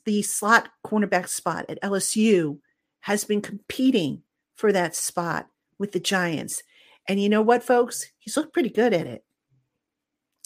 the 0.05 0.21
slot 0.21 0.69
cornerback 0.86 1.29
spot 1.29 1.65
at 1.67 1.81
LSU, 1.81 2.59
has 3.01 3.24
been 3.24 3.41
competing 3.41 4.21
for 4.55 4.71
that 4.71 4.95
spot 4.95 5.48
with 5.79 5.93
the 5.93 6.00
Giants. 6.00 6.62
And 7.07 7.19
you 7.19 7.29
know 7.29 7.41
what, 7.41 7.63
folks? 7.63 8.12
He's 8.19 8.38
looked 8.38 8.53
pretty 8.53 8.69
good 8.69 8.93
at 8.93 9.07
it. 9.07 9.24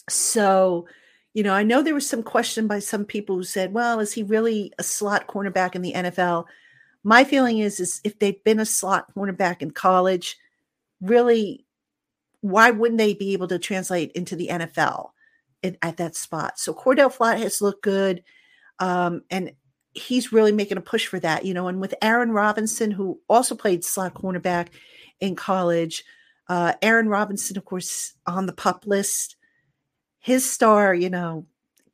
So 0.08 0.86
you 1.34 1.42
know, 1.42 1.52
I 1.52 1.64
know 1.64 1.82
there 1.82 1.94
was 1.94 2.08
some 2.08 2.22
question 2.22 2.68
by 2.68 2.78
some 2.78 3.04
people 3.04 3.34
who 3.34 3.42
said, 3.42 3.74
well, 3.74 3.98
is 3.98 4.12
he 4.12 4.22
really 4.22 4.72
a 4.78 4.84
slot 4.84 5.26
cornerback 5.26 5.74
in 5.74 5.82
the 5.82 5.92
NFL? 5.92 6.46
My 7.02 7.24
feeling 7.24 7.58
is, 7.58 7.80
is 7.80 8.00
if 8.04 8.18
they've 8.20 8.42
been 8.44 8.60
a 8.60 8.64
slot 8.64 9.12
cornerback 9.14 9.60
in 9.60 9.72
college, 9.72 10.38
really, 11.00 11.66
why 12.40 12.70
wouldn't 12.70 12.98
they 12.98 13.14
be 13.14 13.32
able 13.32 13.48
to 13.48 13.58
translate 13.58 14.12
into 14.12 14.36
the 14.36 14.48
NFL 14.48 15.10
at, 15.64 15.76
at 15.82 15.96
that 15.96 16.14
spot? 16.14 16.58
So 16.60 16.72
Cor'Dale 16.72 17.10
Flott 17.10 17.38
has 17.38 17.60
looked 17.60 17.82
good. 17.82 18.22
Um, 18.78 19.22
and 19.28 19.52
he's 19.92 20.32
really 20.32 20.52
making 20.52 20.78
a 20.78 20.82
push 20.82 21.06
for 21.06 21.18
that, 21.18 21.44
you 21.44 21.52
know, 21.52 21.66
and 21.66 21.80
with 21.80 21.94
Aaron 22.00 22.30
Robinson, 22.30 22.92
who 22.92 23.20
also 23.28 23.56
played 23.56 23.84
slot 23.84 24.14
cornerback 24.14 24.68
in 25.20 25.34
college, 25.34 26.04
uh, 26.48 26.74
Aaron 26.80 27.08
Robinson, 27.08 27.56
of 27.56 27.64
course, 27.64 28.14
on 28.24 28.46
the 28.46 28.52
pup 28.52 28.84
list 28.86 29.36
his 30.24 30.50
star, 30.50 30.94
you 30.94 31.10
know, 31.10 31.44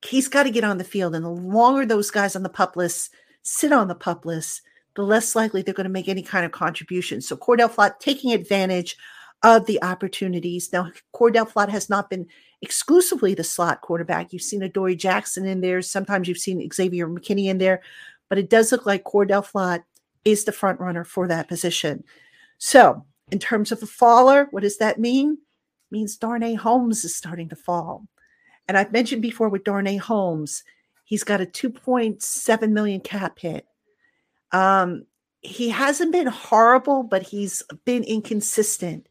he's 0.06 0.28
got 0.28 0.44
to 0.44 0.52
get 0.52 0.62
on 0.62 0.78
the 0.78 0.84
field. 0.84 1.16
And 1.16 1.24
the 1.24 1.28
longer 1.28 1.84
those 1.84 2.12
guys 2.12 2.36
on 2.36 2.44
the 2.44 2.48
pup 2.48 2.76
list 2.76 3.12
sit 3.42 3.72
on 3.72 3.88
the 3.88 3.94
pup 3.96 4.24
list, 4.24 4.62
the 4.94 5.02
less 5.02 5.34
likely 5.34 5.62
they're 5.62 5.74
going 5.74 5.82
to 5.82 5.90
make 5.90 6.08
any 6.08 6.22
kind 6.22 6.44
of 6.44 6.52
contribution. 6.52 7.20
So 7.20 7.36
Cor'Dale 7.36 7.68
Flott 7.68 7.98
taking 7.98 8.32
advantage 8.32 8.96
of 9.42 9.66
the 9.66 9.82
opportunities. 9.82 10.72
Now, 10.72 10.92
Cor'Dale 11.10 11.44
Flott 11.44 11.70
has 11.70 11.90
not 11.90 12.08
been 12.08 12.24
exclusively 12.62 13.34
the 13.34 13.42
slot 13.42 13.80
quarterback. 13.80 14.32
You've 14.32 14.42
seen 14.42 14.62
Adoree 14.62 14.94
Jackson 14.94 15.44
in 15.44 15.60
there. 15.60 15.82
Sometimes 15.82 16.28
you've 16.28 16.38
seen 16.38 16.70
Xavier 16.72 17.08
McKinney 17.08 17.46
in 17.46 17.58
there, 17.58 17.82
but 18.28 18.38
it 18.38 18.48
does 18.48 18.70
look 18.70 18.86
like 18.86 19.02
Cor'Dale 19.02 19.42
Flott 19.42 19.82
is 20.24 20.44
the 20.44 20.52
front 20.52 20.78
runner 20.78 21.02
for 21.02 21.26
that 21.26 21.48
position. 21.48 22.04
So, 22.58 23.04
in 23.32 23.40
terms 23.40 23.72
of 23.72 23.82
a 23.82 23.86
faller, 23.86 24.46
what 24.52 24.62
does 24.62 24.78
that 24.78 25.00
mean? 25.00 25.32
It 25.32 25.92
means 25.92 26.16
Darnay 26.16 26.54
Holmes 26.54 27.04
is 27.04 27.16
starting 27.16 27.48
to 27.48 27.56
fall. 27.56 28.06
And 28.70 28.78
I've 28.78 28.92
mentioned 28.92 29.20
before 29.20 29.48
with 29.48 29.64
Darnay 29.64 29.96
Holmes, 29.96 30.62
he's 31.02 31.24
got 31.24 31.40
a 31.40 31.44
2.7 31.44 32.70
million 32.70 33.00
cap 33.00 33.40
hit. 33.40 33.66
Um, 34.52 35.06
he 35.40 35.70
hasn't 35.70 36.12
been 36.12 36.28
horrible, 36.28 37.02
but 37.02 37.24
he's 37.24 37.64
been 37.84 38.04
inconsistent. 38.04 39.08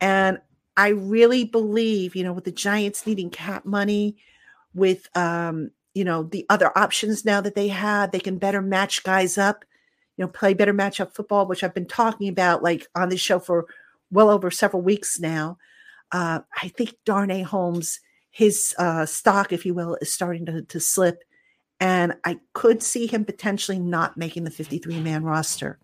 And 0.00 0.40
I 0.76 0.88
really 0.88 1.44
believe, 1.44 2.16
you 2.16 2.24
know, 2.24 2.32
with 2.32 2.42
the 2.42 2.50
Giants 2.50 3.06
needing 3.06 3.30
cap 3.30 3.64
money, 3.64 4.16
with 4.74 5.08
um, 5.16 5.70
you 5.94 6.02
know, 6.02 6.24
the 6.24 6.44
other 6.48 6.76
options 6.76 7.24
now 7.24 7.40
that 7.40 7.54
they 7.54 7.68
have, 7.68 8.10
they 8.10 8.18
can 8.18 8.36
better 8.36 8.60
match 8.60 9.04
guys 9.04 9.38
up, 9.38 9.64
you 10.16 10.24
know, 10.24 10.28
play 10.28 10.54
better 10.54 10.74
matchup 10.74 11.14
football, 11.14 11.46
which 11.46 11.62
I've 11.62 11.72
been 11.72 11.86
talking 11.86 12.26
about 12.26 12.64
like 12.64 12.88
on 12.96 13.10
this 13.10 13.20
show 13.20 13.38
for 13.38 13.66
well 14.10 14.28
over 14.28 14.50
several 14.50 14.82
weeks 14.82 15.20
now. 15.20 15.56
Uh, 16.10 16.40
I 16.60 16.66
think 16.66 16.96
Darnay 17.04 17.42
Holmes, 17.42 18.00
his 18.32 18.74
uh, 18.78 19.06
stock, 19.06 19.52
if 19.52 19.64
you 19.64 19.74
will, 19.74 19.96
is 20.00 20.12
starting 20.12 20.46
to, 20.46 20.62
to 20.62 20.80
slip. 20.80 21.22
And 21.78 22.14
I 22.24 22.40
could 22.54 22.82
see 22.82 23.06
him 23.06 23.24
potentially 23.24 23.78
not 23.78 24.16
making 24.16 24.44
the 24.44 24.50
53 24.50 25.00
man 25.00 25.22
roster. 25.22 25.78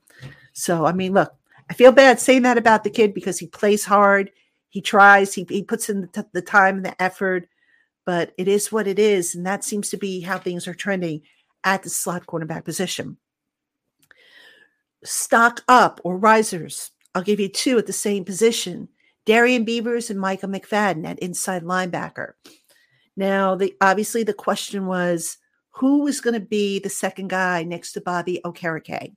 So, 0.55 0.87
I 0.87 0.93
mean, 0.93 1.12
look, 1.12 1.33
I 1.71 1.75
feel 1.75 1.93
bad 1.93 2.19
saying 2.19 2.43
that 2.43 2.59
about 2.59 2.85
the 2.85 2.90
kid 2.90 3.12
because 3.12 3.38
he 3.38 3.47
plays 3.47 3.85
hard, 3.85 4.33
he 4.71 4.81
tries, 4.81 5.35
he, 5.35 5.47
he 5.49 5.62
puts 5.62 5.90
in 5.90 6.00
the, 6.00 6.07
t- 6.07 6.28
the 6.33 6.43
time 6.43 6.76
and 6.76 6.87
the 6.87 7.00
effort, 7.02 7.49
but 8.07 8.33
it 8.38 8.49
is 8.49 8.73
what 8.73 8.87
it 8.87 8.99
is. 8.99 9.35
And 9.35 9.45
that 9.47 9.62
seems 9.62 9.90
to 9.90 9.99
be 9.99 10.21
how 10.21 10.38
things 10.38 10.67
are 10.67 10.75
trending 10.75 11.21
at 11.64 11.83
the 11.83 11.90
slot 11.90 12.26
cornerback 12.26 12.64
position. 12.64 13.19
Stock 15.05 15.62
up 15.69 16.00
or 16.02 16.17
risers. 16.17 16.93
I'll 17.14 17.23
give 17.23 17.40
you 17.40 17.49
two 17.49 17.76
at 17.76 17.87
the 17.87 17.93
same 17.93 18.25
position 18.25 18.88
Darrian 19.29 19.65
Beavers 19.65 20.09
and 20.09 20.19
Micah 20.19 20.47
McFadden 20.47 21.07
at 21.07 21.19
inside 21.19 21.63
linebacker. 21.63 22.33
Now, 23.15 23.57
the 23.57 23.75
obviously 23.79 24.23
the 24.23 24.33
question 24.33 24.87
was 24.87 25.37
who 25.75 26.03
was 26.05 26.23
going 26.23 26.33
to 26.33 26.41
be 26.41 26.79
the 26.79 26.89
second 26.89 27.29
guy 27.29 27.63
next 27.63 27.93
to 27.93 28.01
Bobby 28.01 28.41
Okereke? 28.43 29.15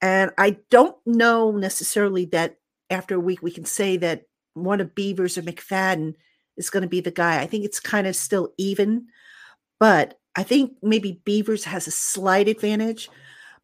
And 0.00 0.30
I 0.38 0.58
don't 0.70 0.96
know 1.04 1.50
necessarily 1.50 2.26
that 2.26 2.58
after 2.88 3.16
a 3.16 3.20
week 3.20 3.42
we 3.42 3.50
can 3.50 3.64
say 3.64 3.96
that 3.96 4.22
one 4.54 4.80
of 4.80 4.94
Beavers 4.94 5.36
or 5.36 5.42
McFadden 5.42 6.14
is 6.56 6.70
going 6.70 6.84
to 6.84 6.88
be 6.88 7.00
the 7.00 7.10
guy. 7.10 7.40
I 7.40 7.48
think 7.48 7.64
it's 7.64 7.80
kind 7.80 8.06
of 8.06 8.14
still 8.14 8.54
even, 8.58 9.06
but 9.80 10.20
I 10.36 10.44
think 10.44 10.74
maybe 10.84 11.20
Beavers 11.24 11.64
has 11.64 11.88
a 11.88 11.90
slight 11.90 12.46
advantage. 12.46 13.10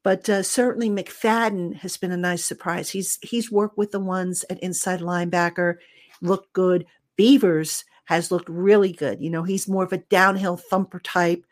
But 0.02 0.28
uh, 0.28 0.42
certainly 0.42 0.90
McFadden 0.90 1.76
has 1.76 1.97
been 1.97 2.12
a 2.12 2.16
nice 2.16 2.44
surprise. 2.44 2.90
He's 2.90 3.18
he's 3.23 3.52
worked 3.52 3.78
with 3.78 3.92
the 3.92 4.00
ones 4.00 4.44
at 4.50 4.59
inside 4.61 5.00
linebacker, 5.00 5.76
looked 6.21 6.52
good. 6.52 6.87
Beavers 7.16 7.85
has 8.06 8.30
looked 8.30 8.49
really 8.49 8.92
good. 8.92 9.21
You 9.21 9.30
know, 9.30 9.44
he's 9.44 9.68
more 9.68 9.85
of 9.85 9.92
a 9.92 9.99
downhill 9.99 10.56
thumper 10.56 10.99
type. 10.99 11.44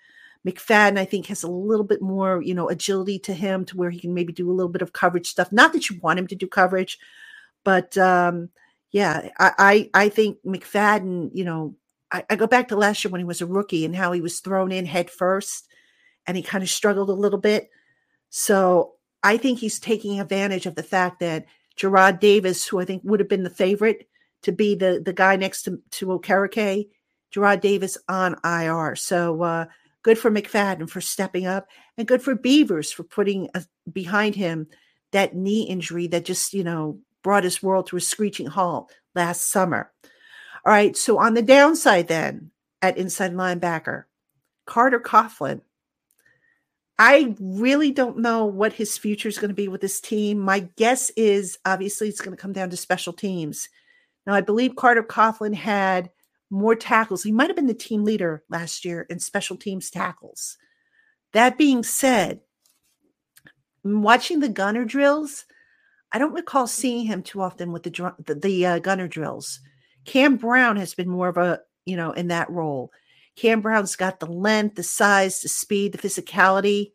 McFadden, 0.46 0.98
I 0.98 1.04
think, 1.04 1.26
has 1.26 1.42
a 1.42 1.50
little 1.50 1.84
bit 1.84 2.00
more, 2.00 2.42
you 2.42 2.54
know, 2.54 2.68
agility 2.68 3.18
to 3.20 3.34
him 3.34 3.64
to 3.66 3.76
where 3.76 3.90
he 3.90 4.00
can 4.00 4.14
maybe 4.14 4.32
do 4.32 4.50
a 4.50 4.54
little 4.54 4.72
bit 4.72 4.82
of 4.82 4.92
coverage 4.92 5.28
stuff. 5.28 5.52
Not 5.52 5.72
that 5.74 5.90
you 5.90 6.00
want 6.00 6.18
him 6.18 6.26
to 6.28 6.34
do 6.34 6.46
coverage, 6.46 6.98
but 7.62 7.96
um, 7.98 8.48
yeah, 8.90 9.28
I, 9.38 9.52
I, 9.58 9.90
I 10.04 10.08
think 10.08 10.38
McFadden, 10.44 11.30
you 11.34 11.44
know, 11.44 11.76
I, 12.10 12.24
I, 12.28 12.36
go 12.36 12.46
back 12.46 12.68
to 12.68 12.76
last 12.76 13.04
year 13.04 13.12
when 13.12 13.20
he 13.20 13.24
was 13.24 13.40
a 13.40 13.46
rookie 13.46 13.84
and 13.84 13.94
how 13.94 14.12
he 14.12 14.20
was 14.20 14.40
thrown 14.40 14.72
in 14.72 14.86
head 14.86 15.10
first 15.10 15.68
and 16.26 16.36
he 16.36 16.42
kind 16.42 16.64
of 16.64 16.70
struggled 16.70 17.10
a 17.10 17.14
little 17.14 17.38
bit. 17.38 17.70
So 18.30 18.94
I 19.22 19.36
think 19.36 19.58
he's 19.58 19.78
taking 19.78 20.20
advantage 20.20 20.66
of 20.66 20.74
the 20.74 20.82
fact 20.82 21.20
that 21.20 21.46
Jarrad 21.76 22.20
Davis, 22.20 22.66
who 22.66 22.80
I 22.80 22.84
think 22.84 23.02
would 23.04 23.20
have 23.20 23.28
been 23.28 23.42
the 23.42 23.50
favorite 23.50 24.08
to 24.42 24.52
be 24.52 24.74
the 24.74 25.02
the 25.04 25.12
guy 25.12 25.36
next 25.36 25.62
to, 25.64 25.80
to 25.92 26.06
Okereke, 26.06 26.88
Jarrad 27.34 27.60
Davis 27.60 27.98
on 28.08 28.36
IR. 28.44 28.96
So 28.96 29.42
uh, 29.42 29.66
Good 30.02 30.18
for 30.18 30.30
McFadden 30.30 30.88
for 30.88 31.00
stepping 31.00 31.46
up, 31.46 31.68
and 31.98 32.08
good 32.08 32.22
for 32.22 32.34
Beavers 32.34 32.90
for 32.90 33.02
putting 33.02 33.50
a, 33.54 33.64
behind 33.92 34.34
him 34.34 34.66
that 35.12 35.34
knee 35.34 35.62
injury 35.64 36.06
that 36.06 36.24
just, 36.24 36.54
you 36.54 36.64
know, 36.64 36.98
brought 37.22 37.44
his 37.44 37.62
world 37.62 37.86
to 37.88 37.96
a 37.96 38.00
screeching 38.00 38.46
halt 38.46 38.92
last 39.14 39.50
summer. 39.50 39.92
All 40.64 40.72
right. 40.72 40.96
So 40.96 41.18
on 41.18 41.34
the 41.34 41.42
downside, 41.42 42.08
then 42.08 42.50
at 42.80 42.96
inside 42.96 43.34
linebacker, 43.34 44.04
Carter 44.64 45.00
Coughlin. 45.00 45.60
I 47.02 47.34
really 47.40 47.92
don't 47.92 48.18
know 48.18 48.44
what 48.44 48.74
his 48.74 48.98
future 48.98 49.30
is 49.30 49.38
going 49.38 49.48
to 49.48 49.54
be 49.54 49.68
with 49.68 49.80
this 49.80 50.02
team. 50.02 50.38
My 50.38 50.68
guess 50.76 51.08
is 51.16 51.56
obviously 51.64 52.08
it's 52.08 52.20
going 52.20 52.36
to 52.36 52.40
come 52.40 52.52
down 52.52 52.68
to 52.68 52.76
special 52.76 53.14
teams. 53.14 53.70
Now, 54.26 54.34
I 54.34 54.42
believe 54.42 54.76
Carter 54.76 55.02
Coughlin 55.02 55.54
had 55.54 56.10
more 56.50 56.74
tackles. 56.74 57.22
He 57.22 57.32
might 57.32 57.48
have 57.48 57.56
been 57.56 57.68
the 57.68 57.72
team 57.72 58.04
leader 58.04 58.44
last 58.50 58.84
year 58.84 59.06
in 59.08 59.18
special 59.18 59.56
teams 59.56 59.88
tackles. 59.88 60.58
That 61.32 61.56
being 61.56 61.84
said, 61.84 62.40
watching 63.82 64.40
the 64.40 64.50
gunner 64.50 64.84
drills, 64.84 65.46
I 66.12 66.18
don't 66.18 66.34
recall 66.34 66.66
seeing 66.66 67.06
him 67.06 67.22
too 67.22 67.40
often 67.40 67.72
with 67.72 67.84
the 67.84 68.14
the, 68.26 68.34
the 68.34 68.66
uh, 68.66 68.78
gunner 68.78 69.08
drills. 69.08 69.60
Cam 70.04 70.36
Brown 70.36 70.76
has 70.76 70.92
been 70.92 71.08
more 71.08 71.28
of 71.28 71.38
a 71.38 71.60
you 71.86 71.96
know 71.96 72.12
in 72.12 72.28
that 72.28 72.50
role. 72.50 72.92
Cam 73.36 73.60
Brown's 73.60 73.96
got 73.96 74.20
the 74.20 74.26
length, 74.26 74.76
the 74.76 74.82
size, 74.82 75.40
the 75.40 75.48
speed, 75.48 75.92
the 75.92 75.98
physicality. 75.98 76.92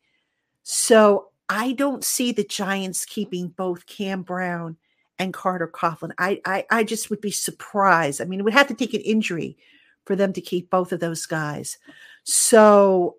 So 0.64 1.30
I 1.50 1.74
don't 1.74 2.04
see 2.04 2.32
the 2.32 2.44
Giants 2.44 3.06
keeping 3.06 3.50
both 3.50 3.86
Cam 3.86 4.24
Brown 4.24 4.78
and 5.18 5.34
Carter 5.34 5.68
Coughlin. 5.68 6.12
I, 6.18 6.42
I 6.46 6.66
I 6.70 6.84
just 6.84 7.10
would 7.10 7.22
be 7.22 7.32
surprised. 7.32 8.22
I 8.22 8.26
mean, 8.26 8.40
it 8.40 8.44
would 8.44 8.54
have 8.54 8.68
to 8.68 8.74
take 8.74 8.94
an 8.94 9.02
injury 9.02 9.58
for 10.06 10.16
them 10.16 10.34
to 10.34 10.42
keep 10.42 10.70
both 10.70 10.92
of 10.92 11.00
those 11.00 11.26
guys. 11.26 11.78
So 12.24 13.16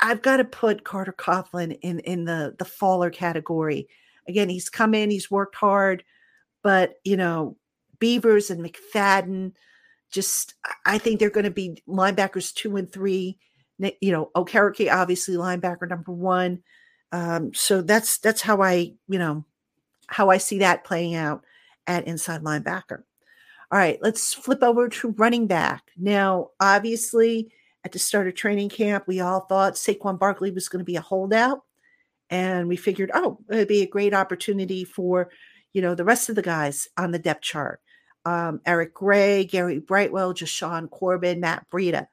I've 0.00 0.22
got 0.22 0.38
to 0.38 0.44
put 0.44 0.84
Carter 0.84 1.12
Coughlin 1.12 1.78
in 1.82 2.00
in 2.00 2.24
the 2.24 2.54
the 2.58 2.64
faller 2.64 3.10
category. 3.10 3.88
Again, 4.28 4.48
he's 4.48 4.68
come 4.68 4.94
in, 4.94 5.10
he's 5.10 5.30
worked 5.30 5.54
hard, 5.54 6.02
but 6.62 6.96
you 7.04 7.16
know, 7.16 7.56
Beavers 7.98 8.50
and 8.50 8.64
McFadden, 8.64 9.52
just 10.10 10.54
I 10.84 10.98
think 10.98 11.20
they're 11.20 11.30
going 11.30 11.44
to 11.44 11.50
be 11.50 11.82
linebackers 11.88 12.54
two 12.54 12.76
and 12.76 12.90
three. 12.90 13.38
You 13.78 14.12
know, 14.12 14.30
Okereke 14.34 14.92
obviously 14.92 15.34
linebacker 15.36 15.88
number 15.88 16.12
one. 16.12 16.62
Um, 17.12 17.52
so 17.54 17.82
that's 17.82 18.18
that's 18.18 18.40
how 18.40 18.62
I 18.62 18.94
you 19.08 19.18
know 19.18 19.44
how 20.06 20.30
I 20.30 20.38
see 20.38 20.58
that 20.60 20.84
playing 20.84 21.14
out 21.14 21.44
at 21.86 22.06
inside 22.06 22.42
linebacker. 22.42 23.02
All 23.72 23.78
right, 23.78 23.98
let's 24.00 24.32
flip 24.32 24.62
over 24.62 24.88
to 24.88 25.10
running 25.12 25.46
back. 25.48 25.90
Now, 25.96 26.50
obviously, 26.60 27.50
at 27.84 27.92
the 27.92 27.98
start 27.98 28.28
of 28.28 28.34
training 28.34 28.68
camp, 28.68 29.04
we 29.06 29.20
all 29.20 29.40
thought 29.40 29.74
Saquon 29.74 30.18
Barkley 30.18 30.52
was 30.52 30.68
going 30.68 30.80
to 30.80 30.84
be 30.84 30.96
a 30.96 31.00
holdout. 31.00 31.62
And 32.30 32.68
we 32.68 32.76
figured, 32.76 33.10
oh, 33.14 33.38
it'd 33.50 33.68
be 33.68 33.82
a 33.82 33.88
great 33.88 34.14
opportunity 34.14 34.84
for, 34.84 35.30
you 35.72 35.82
know, 35.82 35.94
the 35.94 36.04
rest 36.04 36.28
of 36.28 36.34
the 36.34 36.42
guys 36.42 36.88
on 36.96 37.10
the 37.10 37.18
depth 37.18 37.42
chart. 37.42 37.80
Um, 38.26 38.60
Eric 38.66 38.92
Gray, 38.92 39.44
Gary 39.44 39.78
Brightwell, 39.78 40.34
Jashaun 40.34 40.90
Corbin, 40.90 41.40
Matt 41.40 41.66
Breida. 41.70 42.08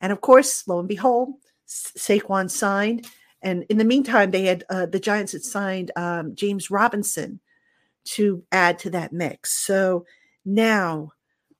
And 0.00 0.12
of 0.12 0.20
course, 0.20 0.68
lo 0.68 0.78
and 0.78 0.88
behold, 0.88 1.34
Saquon 1.66 2.50
signed 2.50 3.06
and 3.42 3.64
in 3.68 3.78
the 3.78 3.84
meantime, 3.84 4.30
they 4.30 4.44
had 4.44 4.64
uh, 4.68 4.86
the 4.86 4.98
Giants 4.98 5.32
had 5.32 5.42
signed 5.42 5.90
um, 5.96 6.34
James 6.34 6.70
Robinson 6.70 7.40
to 8.04 8.42
add 8.50 8.78
to 8.80 8.90
that 8.90 9.12
mix. 9.12 9.52
So 9.52 10.06
now, 10.44 11.12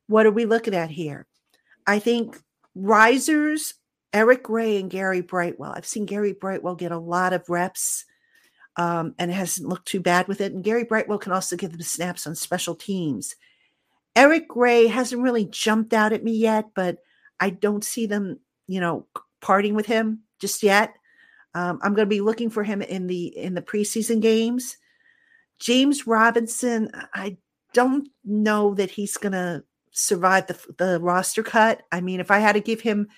what 0.07 0.27
are 0.27 0.33
we 0.33 0.45
looking 0.45 0.75
at 0.75 0.91
here? 0.91 1.27
I 1.87 1.99
think 1.99 2.41
risers, 2.75 3.75
Eric 4.13 4.43
Gray 4.43 4.81
and 4.81 4.91
Gary 4.91 5.21
Brightwell. 5.21 5.73
I've 5.77 5.87
seen 5.87 6.07
Gary 6.07 6.33
Brightwell 6.33 6.75
get 6.75 6.93
a 6.93 6.99
lot 6.99 7.33
of 7.33 7.49
reps 7.49 8.05
um, 8.77 9.15
and 9.19 9.31
hasn't 9.31 9.69
looked 9.69 9.87
too 9.87 10.01
bad 10.01 10.27
with 10.27 10.41
it. 10.41 10.53
And 10.53 10.65
Gary 10.65 10.85
Brightwell 10.85 11.19
can 11.19 11.33
also 11.33 11.57
give 11.57 11.73
them 11.73 11.83
snaps 11.83 12.27
on 12.27 12.35
special 12.35 12.75
teams. 12.75 13.37
Eric 14.17 14.49
Gray 14.49 14.87
hasn't 14.87 15.23
really 15.23 15.45
jumped 15.45 15.93
out 15.93 16.13
at 16.13 16.25
me 16.25 16.33
yet, 16.33 16.67
but 16.75 16.99
I 17.41 17.51
don't 17.51 17.85
see 17.85 18.07
them, 18.07 18.41
you 18.67 18.81
know, 18.81 19.07
parting 19.41 19.75
with 19.75 19.87
him 19.87 20.21
just 20.41 20.63
yet. 20.63 20.95
Um, 21.55 21.79
I'm 21.83 21.95
going 21.95 22.07
to 22.07 22.15
be 22.15 22.21
looking 22.21 22.51
for 22.51 22.63
him 22.63 22.83
in 22.83 23.07
the 23.07 23.27
in 23.37 23.55
the 23.55 23.63
preseason 23.63 24.21
games. 24.21 24.77
James 25.59 26.07
Robinson, 26.07 26.91
I 27.15 27.37
don't 27.73 28.09
know 28.25 28.75
that 28.75 28.91
he's 28.91 29.17
going 29.17 29.33
to 29.33 29.65
survive 29.93 30.47
the 30.47 30.59
the 30.79 31.01
roster 31.01 31.43
cut. 31.43 31.83
I 31.91 32.01
mean, 32.01 32.21
if 32.21 32.31
I 32.31 32.39
had 32.39 32.53
to 32.53 32.61
give 32.61 32.81
him 32.81 33.09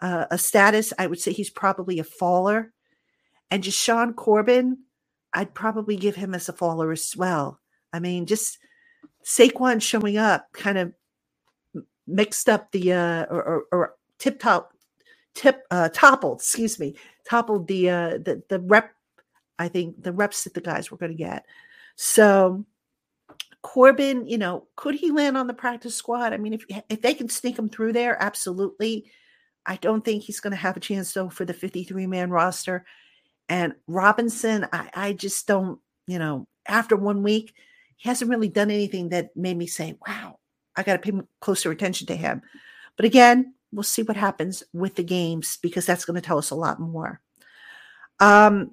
uh, 0.00 0.26
a 0.30 0.38
status, 0.38 0.92
I 0.98 1.06
would 1.06 1.20
say 1.20 1.32
he's 1.32 1.50
probably 1.50 1.98
a 1.98 2.04
faller. 2.04 2.72
And 3.50 3.64
Jashaun 3.64 4.14
Corbin, 4.14 4.78
I'd 5.32 5.54
probably 5.54 5.96
give 5.96 6.16
him 6.16 6.34
as 6.34 6.48
a 6.48 6.52
faller 6.52 6.92
as 6.92 7.14
well. 7.16 7.60
I 7.92 8.00
mean, 8.00 8.26
just 8.26 8.58
Saquon 9.24 9.82
showing 9.82 10.16
up 10.16 10.46
kind 10.52 10.78
of 10.78 10.92
mixed 12.06 12.48
up 12.48 12.72
the 12.72 12.92
uh, 12.92 13.26
or, 13.30 13.42
or, 13.42 13.64
or 13.72 13.94
tip 14.18 14.40
top 14.40 14.72
tip 15.34 15.64
uh, 15.70 15.88
toppled, 15.90 16.38
excuse 16.38 16.78
me, 16.78 16.96
toppled 17.28 17.68
the 17.68 17.90
uh, 17.90 18.10
the 18.18 18.42
the 18.48 18.60
rep. 18.60 18.92
I 19.58 19.68
think 19.68 20.02
the 20.02 20.12
reps 20.12 20.44
that 20.44 20.54
the 20.54 20.60
guys 20.60 20.90
were 20.90 20.98
going 20.98 21.12
to 21.12 21.18
get. 21.18 21.44
So 21.96 22.64
Corbin, 23.62 24.26
you 24.26 24.38
know, 24.38 24.68
could 24.76 24.94
he 24.94 25.10
land 25.10 25.36
on 25.36 25.46
the 25.46 25.54
practice 25.54 25.94
squad? 25.94 26.32
I 26.32 26.36
mean, 26.36 26.52
if 26.52 26.64
if 26.88 27.02
they 27.02 27.14
can 27.14 27.28
sneak 27.28 27.58
him 27.58 27.68
through 27.68 27.92
there, 27.92 28.20
absolutely. 28.22 29.10
I 29.66 29.76
don't 29.76 30.04
think 30.04 30.22
he's 30.22 30.40
going 30.40 30.52
to 30.52 30.56
have 30.56 30.76
a 30.76 30.80
chance 30.80 31.12
though 31.12 31.28
for 31.28 31.44
the 31.44 31.52
53 31.52 32.06
man 32.06 32.30
roster. 32.30 32.86
And 33.50 33.74
Robinson, 33.86 34.66
I, 34.72 34.90
I 34.94 35.12
just 35.12 35.46
don't, 35.46 35.78
you 36.06 36.18
know, 36.18 36.46
after 36.66 36.96
one 36.96 37.22
week, 37.22 37.54
he 37.98 38.08
hasn't 38.08 38.30
really 38.30 38.48
done 38.48 38.70
anything 38.70 39.10
that 39.10 39.36
made 39.36 39.56
me 39.56 39.66
say, 39.66 39.96
wow, 40.06 40.38
I 40.76 40.84
got 40.84 41.02
to 41.02 41.12
pay 41.12 41.20
closer 41.40 41.70
attention 41.70 42.06
to 42.06 42.16
him. 42.16 42.42
But 42.96 43.04
again, 43.04 43.54
we'll 43.72 43.82
see 43.82 44.02
what 44.02 44.16
happens 44.16 44.62
with 44.72 44.94
the 44.94 45.02
games 45.02 45.58
because 45.60 45.84
that's 45.84 46.04
going 46.04 46.14
to 46.14 46.26
tell 46.26 46.38
us 46.38 46.50
a 46.50 46.54
lot 46.54 46.80
more. 46.80 47.20
Um, 48.20 48.72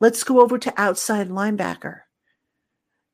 let's 0.00 0.24
go 0.24 0.40
over 0.40 0.58
to 0.58 0.80
outside 0.80 1.28
linebacker. 1.28 2.00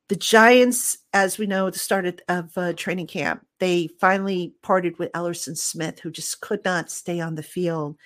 The 0.08 0.16
Giants, 0.16 0.98
as 1.12 1.36
we 1.36 1.46
know, 1.46 1.66
at 1.66 1.74
the 1.74 1.78
start 1.78 2.22
of, 2.28 2.56
uh, 2.56 2.72
training 2.72 3.08
camp, 3.08 3.44
they 3.58 3.88
finally 4.00 4.54
parted 4.62 4.98
with 4.98 5.12
Elerson 5.12 5.56
Smith, 5.56 5.98
who 6.00 6.10
just 6.10 6.40
could 6.40 6.64
not 6.64 6.90
stay 6.90 7.20
on 7.20 7.34
the 7.34 7.42
field. 7.42 7.96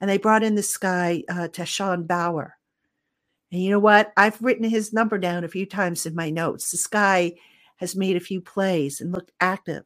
And 0.00 0.10
they 0.10 0.18
brought 0.18 0.42
in 0.42 0.56
this 0.56 0.76
guy, 0.76 1.22
uh, 1.28 1.48
Tashawn 1.52 2.06
Bower. 2.08 2.56
And 3.52 3.62
you 3.62 3.70
know 3.70 3.78
what? 3.78 4.12
I've 4.16 4.40
written 4.42 4.68
his 4.68 4.92
number 4.92 5.18
down 5.18 5.44
a 5.44 5.48
few 5.48 5.66
times 5.66 6.06
in 6.06 6.14
my 6.14 6.30
notes. 6.30 6.70
This 6.70 6.86
guy 6.86 7.34
has 7.76 7.94
made 7.94 8.16
a 8.16 8.20
few 8.20 8.40
plays 8.40 9.00
and 9.00 9.12
looked 9.12 9.32
active. 9.40 9.84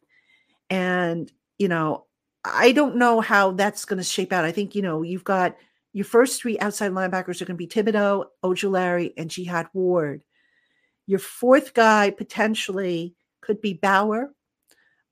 And, 0.71 1.31
you 1.59 1.67
know, 1.67 2.07
I 2.45 2.71
don't 2.71 2.97
know 2.97 3.21
how 3.21 3.53
that's 3.53 3.85
going 3.85 3.99
to 3.99 4.05
shape 4.05 4.33
out. 4.33 4.45
I 4.45 4.53
think, 4.53 4.77
you 4.77 4.83
know, 4.83 5.03
you've 5.03 5.25
got 5.25 5.57
your 5.93 6.05
first 6.05 6.41
three 6.41 6.59
outside 6.61 6.93
linebackers 6.93 7.41
are 7.41 7.45
going 7.45 7.57
to 7.59 7.67
be 7.67 7.67
Thibodeaux, 7.67 8.27
Ojulari, 8.45 9.13
and 9.17 9.31
Jihad 9.31 9.67
Ward. 9.73 10.23
Your 11.07 11.19
fourth 11.19 11.75
guy 11.75 12.11
potentially 12.11 13.15
could 13.41 13.61
be 13.61 13.75
Bower. 13.75 14.33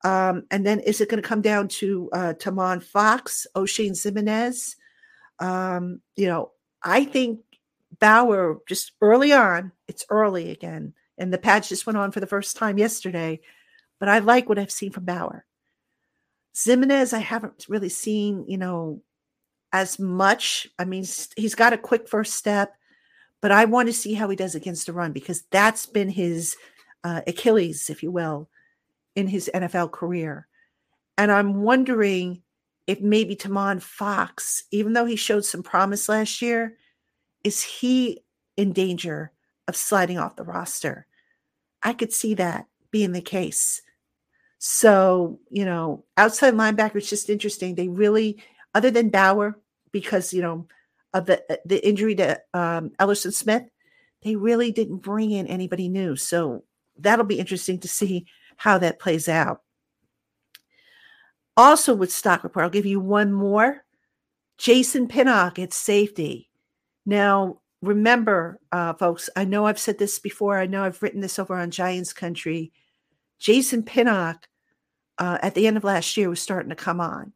Um, 0.05 0.45
and 0.51 0.65
then 0.67 0.81
is 0.81 1.01
it 1.01 1.09
going 1.09 1.23
to 1.23 1.29
come 1.29 1.41
down 1.41 1.69
to 1.69 2.11
uh, 2.13 2.35
Tomon 2.35 2.83
Fox, 2.83 3.47
Oshane 3.57 3.93
Ximines? 3.93 4.77
Um, 5.41 6.03
you 6.17 6.27
know, 6.27 6.53
I 6.83 7.05
think 7.05 7.41
Bower 8.01 8.59
just 8.69 8.93
early 9.01 9.33
on, 9.33 9.73
it's 9.89 10.05
early 10.11 10.51
again, 10.51 10.95
and 11.19 11.33
the 11.33 11.39
patch 11.39 11.69
just 11.69 11.87
went 11.87 11.99
on 11.99 12.11
for 12.11 12.21
the 12.21 12.27
first 12.27 12.57
time 12.57 12.79
yesterday, 12.79 13.41
but 14.01 14.09
I 14.09 14.19
like 14.19 14.49
what 14.49 14.59
I've 14.59 14.71
seen 14.71 14.91
from 14.91 15.05
Bower. 15.05 15.45
Ximines, 16.55 17.13
I 17.13 17.19
haven't 17.19 17.67
really 17.69 17.89
seen, 17.89 18.45
you 18.49 18.59
know, 18.59 19.03
as 19.73 19.99
much. 19.99 20.69
I 20.79 20.85
mean, 20.85 21.05
he's 21.37 21.55
got 21.55 21.73
a 21.73 21.79
quick 21.79 22.09
first 22.09 22.35
step, 22.35 22.75
but 23.43 23.51
I 23.51 23.65
want 23.65 23.89
to 23.89 23.93
see 23.93 24.15
how 24.15 24.29
he 24.29 24.37
does 24.37 24.55
against 24.55 24.87
the 24.87 24.93
run 24.93 25.13
because 25.13 25.43
that's 25.51 25.87
been 25.87 26.09
his 26.09 26.57
uh, 27.03 27.23
Achilles, 27.27 27.91
if 27.91 28.03
you 28.03 28.11
will, 28.11 28.49
in 29.17 29.27
his 29.27 29.51
NFL 29.53 29.91
career. 29.91 30.47
And 31.19 31.31
I'm 31.31 31.63
wondering 31.63 32.43
if 32.87 33.01
maybe 33.01 33.35
Tomon 33.35 33.83
Fox, 33.83 34.65
even 34.71 34.93
though 34.93 35.05
he 35.05 35.17
showed 35.17 35.45
some 35.45 35.63
promise 35.63 36.09
last 36.09 36.41
year, 36.41 36.77
is 37.45 37.63
he 37.63 38.25
in 38.57 38.73
danger 38.73 39.31
of 39.69 39.77
sliding 39.77 40.19
off 40.19 40.37
the 40.37 40.45
roster? 40.45 41.07
I 41.83 41.93
could 41.93 42.13
see 42.13 42.35
that 42.35 42.67
being 42.91 43.13
the 43.13 43.21
case. 43.21 43.83
So, 44.59 45.39
you 45.51 45.65
know, 45.65 46.05
outside 46.17 46.55
linebacker 46.55 46.97
is 46.97 47.11
just 47.11 47.29
interesting. 47.29 47.75
They 47.75 47.89
really, 47.89 48.43
other 48.75 48.91
than 48.91 49.11
Bower, 49.11 49.61
because, 49.93 50.33
you 50.33 50.41
know, 50.43 50.67
of 51.13 51.27
the 51.27 51.45
uh, 51.53 51.57
the 51.65 51.87
injury 51.87 52.15
to 52.17 52.41
um, 52.55 52.91
Elerson 52.99 53.33
Smith, 53.33 53.65
they 54.23 54.37
really 54.37 54.73
didn't 54.73 54.99
bring 54.99 55.31
in 55.31 55.47
anybody 55.47 55.89
new. 55.89 56.17
So 56.17 56.65
that'll 56.99 57.27
be 57.27 57.39
interesting 57.39 57.79
to 57.81 57.89
see 57.89 58.27
how 58.57 58.79
that 58.79 58.99
plays 58.99 59.29
out. 59.29 59.61
Also, 61.57 61.95
with 61.95 62.11
stock 62.11 62.43
report, 62.43 62.65
I'll 62.65 62.71
give 62.71 62.87
you 62.87 62.99
one 63.01 63.33
more. 63.33 63.85
Jason 64.59 65.07
Pinnock 65.09 65.59
at 65.59 65.73
safety. 65.73 66.49
Now, 67.07 67.61
remember, 67.83 68.61
uh, 68.73 68.95
folks, 68.95 69.29
I 69.37 69.45
know 69.45 69.67
I've 69.67 69.79
said 69.79 69.99
this 69.99 70.19
before. 70.19 70.59
I 70.59 70.67
know 70.67 70.85
I've 70.85 71.03
written 71.03 71.21
this 71.21 71.39
over 71.39 71.57
on 71.57 71.71
Giants 71.71 72.13
Country. 72.13 72.73
Jason 73.39 73.83
Pinnock, 73.83 74.49
uh, 75.19 75.39
at 75.43 75.55
the 75.55 75.67
end 75.67 75.77
of 75.77 75.85
last 75.85 76.17
year, 76.17 76.29
was 76.31 76.41
starting 76.41 76.71
to 76.71 76.77
come 76.77 77.01
on. 77.01 77.33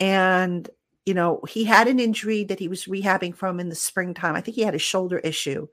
And, 0.00 0.68
you 1.04 1.14
know, 1.14 1.40
he 1.48 1.64
had 1.64 1.88
an 1.88 2.00
injury 2.00 2.44
that 2.44 2.58
he 2.58 2.68
was 2.68 2.86
rehabbing 2.86 3.34
from 3.34 3.60
in 3.60 3.68
the 3.68 3.74
springtime. 3.74 4.34
I 4.34 4.40
think 4.40 4.54
he 4.54 4.62
had 4.62 4.74
a 4.74 4.78
shoulder 4.78 5.18
issue 5.18 5.68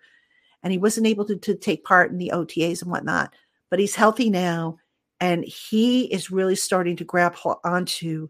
and 0.63 0.71
he 0.71 0.79
wasn't 0.79 1.07
able 1.07 1.25
to, 1.25 1.35
to 1.35 1.55
take 1.55 1.83
part 1.83 2.11
in 2.11 2.17
the 2.17 2.31
OTAs 2.33 2.81
and 2.81 2.89
whatnot, 2.89 3.33
but 3.69 3.77
he's 3.79 3.95
healthy 3.95 4.31
now. 4.31 4.77
And 5.21 5.45
he 5.45 6.05
is 6.05 6.31
really 6.31 6.55
starting 6.55 6.95
to 6.97 7.03
grab 7.03 7.37
onto 7.63 8.29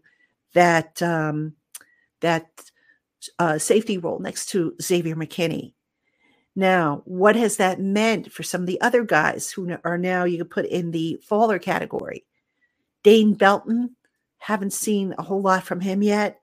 that, 0.52 1.00
um, 1.02 1.54
that 2.20 2.46
uh, 3.38 3.58
safety 3.58 3.98
role 3.98 4.18
next 4.18 4.46
to 4.50 4.74
Xavier 4.80 5.16
McKinney. 5.16 5.72
Now, 6.54 7.02
what 7.04 7.36
has 7.36 7.58
that 7.58 7.80
meant 7.80 8.32
for 8.32 8.42
some 8.42 8.62
of 8.62 8.66
the 8.66 8.80
other 8.80 9.04
guys 9.04 9.50
who 9.50 9.76
are 9.84 9.98
now 9.98 10.24
you 10.24 10.38
could 10.38 10.50
put 10.50 10.66
in 10.66 10.90
the 10.90 11.20
faller 11.22 11.58
category? 11.58 12.24
Dane 13.02 13.34
Belton, 13.34 13.96
haven't 14.38 14.72
seen 14.72 15.14
a 15.18 15.22
whole 15.22 15.42
lot 15.42 15.64
from 15.64 15.80
him 15.80 16.02
yet. 16.02 16.40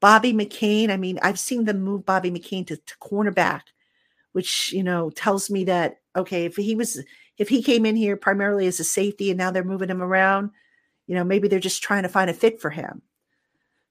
Bobby 0.00 0.32
McCain, 0.32 0.90
I 0.90 0.96
mean, 0.96 1.18
I've 1.22 1.38
seen 1.38 1.64
them 1.64 1.82
move 1.82 2.04
Bobby 2.04 2.30
McCain 2.30 2.66
to, 2.66 2.76
to 2.76 2.98
cornerback, 2.98 3.62
which 4.32 4.72
you 4.72 4.82
know 4.82 5.10
tells 5.10 5.50
me 5.50 5.64
that 5.64 5.98
okay, 6.16 6.44
if 6.44 6.56
he 6.56 6.74
was 6.74 7.02
if 7.38 7.48
he 7.48 7.62
came 7.62 7.86
in 7.86 7.96
here 7.96 8.16
primarily 8.16 8.66
as 8.66 8.80
a 8.80 8.84
safety 8.84 9.30
and 9.30 9.38
now 9.38 9.50
they're 9.50 9.64
moving 9.64 9.90
him 9.90 10.02
around, 10.02 10.50
you 11.06 11.14
know, 11.14 11.24
maybe 11.24 11.48
they're 11.48 11.58
just 11.60 11.82
trying 11.82 12.04
to 12.04 12.08
find 12.08 12.30
a 12.30 12.34
fit 12.34 12.60
for 12.60 12.70
him. 12.70 13.02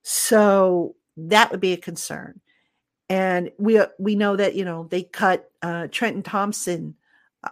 So 0.01 0.95
that 1.17 1.51
would 1.51 1.59
be 1.59 1.73
a 1.73 1.77
concern. 1.77 2.39
And 3.09 3.51
we 3.57 3.77
uh, 3.77 3.87
we 3.99 4.15
know 4.15 4.35
that 4.35 4.55
you 4.55 4.65
know 4.65 4.87
they 4.89 5.03
cut 5.03 5.49
uh, 5.61 5.87
Trenton 5.91 6.23
Thompson, 6.23 6.95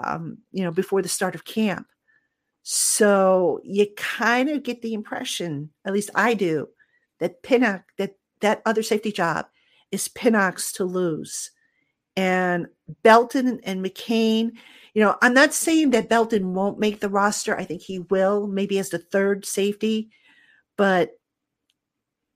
um, 0.04 0.39
you 0.52 0.63
know, 0.63 0.71
before 0.71 1.02
the 1.02 1.10
start 1.10 1.36
of 1.36 1.45
camp. 1.45 1.88
So 2.63 3.60
you 3.63 3.88
kind 3.97 4.50
of 4.50 4.63
get 4.63 4.82
the 4.82 4.93
impression, 4.93 5.71
at 5.86 5.93
least 5.93 6.12
I 6.13 6.36
do, 6.36 6.69
that 7.19 7.43
Pinnock, 7.43 7.84
that 7.97 8.15
that 8.41 8.62
other 8.65 8.84
safety 8.84 9.12
job 9.12 9.47
is 9.91 10.08
Pinnock's 10.08 10.71
to 10.74 10.86
lose. 10.86 11.52
And 12.15 12.67
Belton 13.04 13.62
and 13.63 13.84
McCain, 13.84 14.52
you 14.93 15.02
know, 15.02 15.15
I'm 15.21 15.34
not 15.34 15.54
saying 15.54 15.91
that 15.91 16.10
Belton 16.10 16.54
won't 16.54 16.80
make 16.80 17.00
the 17.00 17.10
roster. 17.10 17.58
I 17.58 17.63
think 17.63 17.82
he 17.82 18.00
will, 18.00 18.47
maybe 18.47 18.80
as 18.80 18.89
the 18.89 19.00
third 19.00 19.45
safety, 19.45 20.10
but 20.78 21.12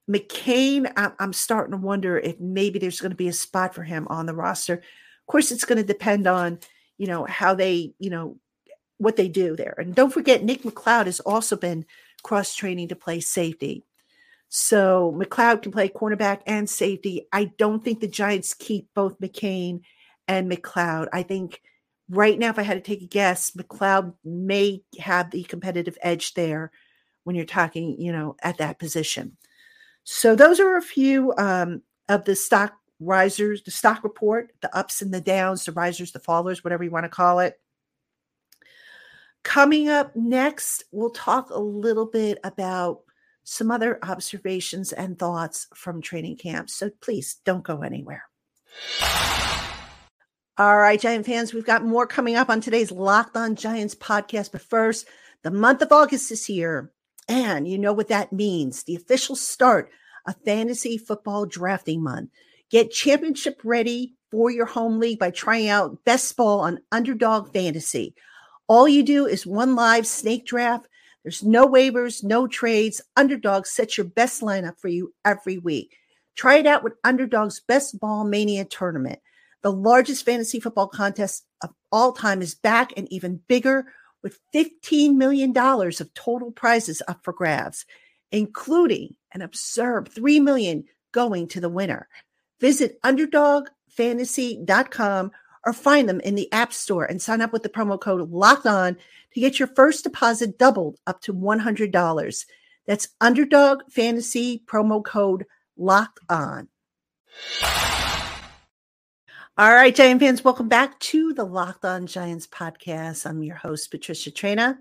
McCain, 0.09 0.91
I'm 0.95 1.33
starting 1.33 1.71
to 1.71 1.77
wonder 1.77 2.17
if 2.17 2.39
maybe 2.39 2.77
there's 2.77 3.01
going 3.01 3.11
to 3.11 3.15
be 3.15 3.27
a 3.27 3.33
spot 3.33 3.73
for 3.73 3.83
him 3.83 4.07
on 4.09 4.27
the 4.27 4.35
roster. 4.35 4.75
Of 4.75 5.27
course, 5.27 5.51
it's 5.51 5.65
going 5.65 5.79
to 5.79 5.83
depend 5.83 6.27
on, 6.27 6.59
you 6.97 7.07
know, 7.07 7.25
how 7.25 7.55
they, 7.55 7.93
you 7.97 8.11
know, 8.11 8.37
what 8.97 9.15
they 9.15 9.27
do 9.27 9.55
there. 9.55 9.73
And 9.77 9.95
don't 9.95 10.13
forget, 10.13 10.43
Nick 10.43 10.61
McCloud 10.61 11.05
has 11.05 11.19
also 11.21 11.55
been 11.55 11.85
cross 12.23 12.55
training 12.55 12.89
to 12.89 12.95
play 12.95 13.19
safety. 13.19 13.83
So 14.47 15.13
McCloud 15.17 15.63
can 15.63 15.71
play 15.71 15.89
cornerback 15.89 16.41
and 16.45 16.69
safety. 16.69 17.27
I 17.33 17.45
don't 17.57 17.83
think 17.83 17.99
the 17.99 18.07
Giants 18.07 18.53
keep 18.53 18.87
both 18.93 19.19
McCain 19.19 19.81
and 20.27 20.49
McCloud. 20.49 21.07
I 21.11 21.23
think 21.23 21.61
right 22.09 22.37
now, 22.37 22.51
if 22.51 22.59
I 22.59 22.63
had 22.63 22.75
to 22.75 22.81
take 22.81 23.01
a 23.01 23.07
guess, 23.07 23.51
McCloud 23.51 24.13
may 24.23 24.83
have 24.99 25.31
the 25.31 25.43
competitive 25.43 25.97
edge 26.01 26.35
there 26.35 26.71
when 27.23 27.35
you're 27.35 27.45
talking, 27.45 27.99
you 27.99 28.11
know, 28.11 28.35
at 28.43 28.59
that 28.59 28.77
position. 28.77 29.35
So 30.05 30.35
those 30.35 30.59
are 30.59 30.77
a 30.77 30.81
few 30.81 31.33
um, 31.37 31.81
of 32.07 32.25
the 32.25 32.35
stock 32.35 32.75
risers, 32.99 33.63
the 33.63 33.71
stock 33.71 34.03
report, 34.03 34.51
the 34.61 34.75
ups 34.75 35.01
and 35.01 35.13
the 35.13 35.19
downs, 35.19 35.65
the 35.65 35.71
risers, 35.71 36.11
the 36.11 36.19
fallers, 36.19 36.63
whatever 36.63 36.83
you 36.83 36.91
want 36.91 37.05
to 37.05 37.09
call 37.09 37.39
it. 37.39 37.59
Coming 39.43 39.89
up 39.89 40.15
next, 40.15 40.85
we'll 40.91 41.09
talk 41.09 41.49
a 41.49 41.59
little 41.59 42.05
bit 42.05 42.37
about 42.43 43.01
some 43.43 43.71
other 43.71 43.99
observations 44.03 44.93
and 44.93 45.17
thoughts 45.17 45.67
from 45.73 46.01
training 46.01 46.37
camp. 46.37 46.69
So 46.69 46.89
please 47.01 47.37
don't 47.43 47.63
go 47.63 47.81
anywhere. 47.81 48.23
All 50.57 50.77
right, 50.77 50.99
Giant 50.99 51.25
fans, 51.25 51.53
we've 51.53 51.65
got 51.65 51.83
more 51.83 52.07
coming 52.07 52.35
up 52.35 52.49
on 52.49 52.61
today's 52.61 52.91
Locked 52.91 53.35
On 53.35 53.55
Giants 53.55 53.95
podcast. 53.95 54.51
But 54.51 54.61
first, 54.61 55.07
the 55.43 55.51
month 55.51 55.81
of 55.81 55.91
August 55.91 56.31
is 56.31 56.45
here. 56.45 56.91
And 57.27 57.67
you 57.67 57.77
know 57.77 57.93
what 57.93 58.09
that 58.09 58.31
means 58.31 58.83
the 58.83 58.95
official 58.95 59.35
start 59.35 59.89
of 60.27 60.35
fantasy 60.45 60.97
football 60.97 61.45
drafting 61.45 62.03
month. 62.03 62.29
Get 62.69 62.91
championship 62.91 63.61
ready 63.63 64.15
for 64.31 64.51
your 64.51 64.65
home 64.65 64.99
league 64.99 65.19
by 65.19 65.31
trying 65.31 65.69
out 65.69 66.03
Best 66.03 66.35
Ball 66.35 66.59
on 66.59 66.79
Underdog 66.91 67.53
Fantasy. 67.53 68.15
All 68.67 68.87
you 68.87 69.03
do 69.03 69.25
is 69.25 69.45
one 69.45 69.75
live 69.75 70.07
snake 70.07 70.45
draft. 70.45 70.87
There's 71.23 71.43
no 71.43 71.67
waivers, 71.67 72.23
no 72.23 72.47
trades. 72.47 73.01
Underdog 73.15 73.65
sets 73.65 73.97
your 73.97 74.05
best 74.05 74.41
lineup 74.41 74.79
for 74.79 74.87
you 74.87 75.13
every 75.23 75.57
week. 75.57 75.95
Try 76.35 76.57
it 76.57 76.67
out 76.67 76.83
with 76.83 76.93
Underdog's 77.03 77.59
Best 77.59 77.99
Ball 77.99 78.25
Mania 78.25 78.65
tournament. 78.65 79.19
The 79.61 79.71
largest 79.71 80.25
fantasy 80.25 80.59
football 80.59 80.87
contest 80.87 81.45
of 81.63 81.71
all 81.91 82.11
time 82.11 82.41
is 82.41 82.53
back 82.53 82.93
and 82.97 83.11
even 83.11 83.41
bigger 83.47 83.87
with 84.25 84.39
$15 84.55 85.13
million 85.13 85.55
of 85.55 86.13
total 86.15 86.51
prizes 86.51 87.03
up 87.07 87.23
for 87.23 87.31
grabs, 87.31 87.85
including 88.31 89.13
an 89.31 89.43
absurd 89.43 90.09
3 90.09 90.39
million 90.39 90.85
going 91.11 91.47
to 91.49 91.61
the 91.61 91.69
winner. 91.69 92.07
Visit 92.59 92.99
underdogfantasy.com 93.03 95.31
or 95.63 95.73
find 95.73 96.09
them 96.09 96.21
in 96.21 96.33
the 96.33 96.51
App 96.51 96.73
Store 96.73 97.05
and 97.05 97.21
sign 97.21 97.39
up 97.39 97.53
with 97.53 97.61
the 97.61 97.69
promo 97.69 98.01
code 98.01 98.31
Locked 98.31 98.65
On 98.65 98.97
to 99.33 99.39
get 99.39 99.59
your 99.59 99.67
first 99.67 100.03
deposit 100.03 100.57
doubled 100.57 100.97
up 101.05 101.21
to 101.21 101.31
$100. 101.31 102.45
That's 102.87 103.09
Underdog 103.21 103.83
Fantasy 103.91 104.63
promo 104.65 105.05
code 105.05 105.45
Locked 105.77 106.19
On. 106.29 106.67
All 109.57 109.73
right, 109.73 109.95
Giant 109.95 110.19
fans, 110.19 110.43
welcome 110.43 110.67
back 110.67 110.99
to 110.99 111.33
the 111.33 111.45
Locked 111.45 111.85
On 111.85 112.07
Giants 112.07 112.45
podcast. 112.45 113.25
I'm 113.25 113.41
your 113.41 113.55
host, 113.55 113.89
Patricia 113.89 114.29
Traina, 114.29 114.67
and 114.67 114.77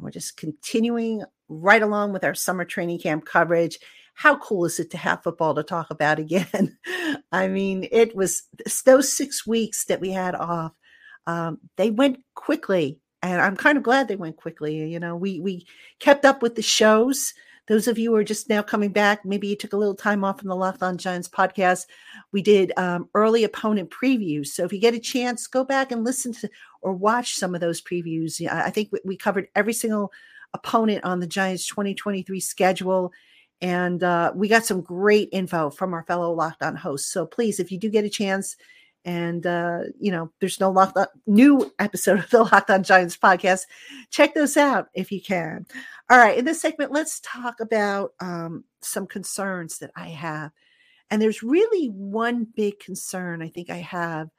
we're 0.00 0.10
just 0.10 0.36
continuing 0.36 1.22
right 1.48 1.82
along 1.82 2.12
with 2.12 2.24
our 2.24 2.34
summer 2.34 2.64
training 2.64 3.00
camp 3.00 3.26
coverage 3.26 3.78
how 4.14 4.36
cool 4.38 4.64
is 4.64 4.78
it 4.78 4.90
to 4.92 4.96
have 4.96 5.22
football 5.22 5.54
to 5.54 5.62
talk 5.62 5.90
about 5.90 6.18
again? 6.20 6.78
I 7.32 7.48
mean, 7.48 7.86
it 7.90 8.16
was 8.16 8.44
those 8.86 9.14
six 9.14 9.46
weeks 9.46 9.84
that 9.86 10.00
we 10.00 10.10
had 10.10 10.34
off. 10.34 10.72
Um, 11.26 11.58
they 11.76 11.90
went 11.90 12.18
quickly, 12.34 13.00
and 13.22 13.40
I'm 13.40 13.56
kind 13.56 13.76
of 13.76 13.84
glad 13.84 14.08
they 14.08 14.16
went 14.16 14.36
quickly. 14.36 14.90
You 14.90 15.00
know, 15.00 15.16
we 15.16 15.40
we 15.40 15.66
kept 16.00 16.24
up 16.24 16.42
with 16.42 16.54
the 16.54 16.62
shows. 16.62 17.34
Those 17.66 17.88
of 17.88 17.98
you 17.98 18.10
who 18.10 18.16
are 18.16 18.24
just 18.24 18.48
now 18.48 18.62
coming 18.62 18.90
back, 18.90 19.24
maybe 19.24 19.48
you 19.48 19.56
took 19.56 19.72
a 19.72 19.76
little 19.76 19.94
time 19.94 20.22
off 20.22 20.38
from 20.38 20.48
the 20.48 20.56
Locked 20.56 20.82
On 20.82 20.98
Giants 20.98 21.28
podcast. 21.28 21.86
We 22.30 22.42
did 22.42 22.72
um, 22.76 23.08
early 23.14 23.44
opponent 23.44 23.90
previews. 23.90 24.48
So 24.48 24.64
if 24.64 24.72
you 24.72 24.78
get 24.78 24.94
a 24.94 25.00
chance, 25.00 25.46
go 25.46 25.64
back 25.64 25.90
and 25.90 26.04
listen 26.04 26.32
to 26.34 26.50
or 26.82 26.92
watch 26.92 27.34
some 27.36 27.54
of 27.54 27.60
those 27.60 27.80
previews. 27.80 28.46
I 28.46 28.70
think 28.70 28.90
we 29.04 29.16
covered 29.16 29.48
every 29.54 29.72
single 29.72 30.12
opponent 30.52 31.04
on 31.04 31.20
the 31.20 31.26
Giants 31.26 31.66
2023 31.66 32.38
schedule 32.40 33.12
and 33.60 34.02
uh, 34.02 34.32
we 34.34 34.48
got 34.48 34.66
some 34.66 34.82
great 34.82 35.30
info 35.32 35.70
from 35.70 35.94
our 35.94 36.04
fellow 36.04 36.32
Locked 36.32 36.62
On 36.62 36.76
hosts. 36.76 37.10
So 37.10 37.24
please, 37.24 37.60
if 37.60 37.72
you 37.72 37.78
do 37.78 37.88
get 37.88 38.04
a 38.04 38.10
chance, 38.10 38.56
and 39.04 39.46
uh, 39.46 39.80
you 39.98 40.10
know, 40.10 40.30
there's 40.40 40.60
no 40.60 40.70
locked 40.70 40.96
on, 40.96 41.06
new 41.26 41.72
episode 41.78 42.18
of 42.18 42.30
the 42.30 42.42
Locked 42.42 42.70
On 42.70 42.82
Giants 42.82 43.16
podcast, 43.16 43.62
check 44.10 44.34
those 44.34 44.56
out 44.56 44.88
if 44.94 45.12
you 45.12 45.20
can. 45.20 45.66
All 46.10 46.18
right, 46.18 46.38
in 46.38 46.44
this 46.44 46.60
segment, 46.60 46.92
let's 46.92 47.20
talk 47.20 47.60
about 47.60 48.12
um, 48.20 48.64
some 48.80 49.06
concerns 49.06 49.78
that 49.78 49.90
I 49.96 50.08
have. 50.08 50.52
And 51.10 51.20
there's 51.20 51.42
really 51.42 51.88
one 51.88 52.46
big 52.56 52.78
concern 52.80 53.42
I 53.42 53.48
think 53.48 53.70
I 53.70 53.78
have 53.78 54.30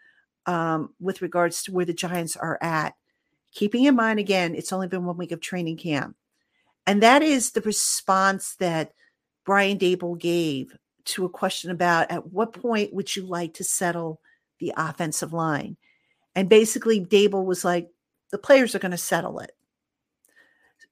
um, 0.46 0.94
with 1.00 1.22
regards 1.22 1.64
to 1.64 1.72
where 1.72 1.86
the 1.86 1.94
Giants 1.94 2.36
are 2.36 2.58
at. 2.62 2.96
Keeping 3.52 3.86
in 3.86 3.96
mind, 3.96 4.20
again, 4.20 4.56
it's 4.56 4.74
only 4.74 4.88
been 4.88 5.06
one 5.06 5.18
week 5.18 5.32
of 5.32 5.40
training 5.40 5.78
camp. 5.78 6.16
And 6.86 7.02
that 7.02 7.24
is 7.24 7.52
the 7.52 7.62
response 7.62 8.56
that 8.56 8.94
Brian 9.46 9.78
Daboll 9.78 10.20
gave 10.20 10.76
to 11.06 11.26
a 11.26 11.30
question 11.30 11.72
about 11.72 12.12
at 12.12 12.32
what 12.32 12.54
point 12.54 12.94
would 12.94 13.16
you 13.16 13.26
like 13.26 13.54
to 13.56 13.64
settle 13.64 14.20
the 14.60 14.74
offensive 14.78 15.34
line? 15.34 15.78
And 16.36 16.50
basically, 16.50 17.00
Daboll 17.00 17.46
was 17.46 17.64
like, 17.64 17.90
the 18.32 18.38
players 18.38 18.76
are 18.76 18.80
going 18.80 18.92
to 18.92 18.98
settle 18.98 19.40
it. 19.40 19.52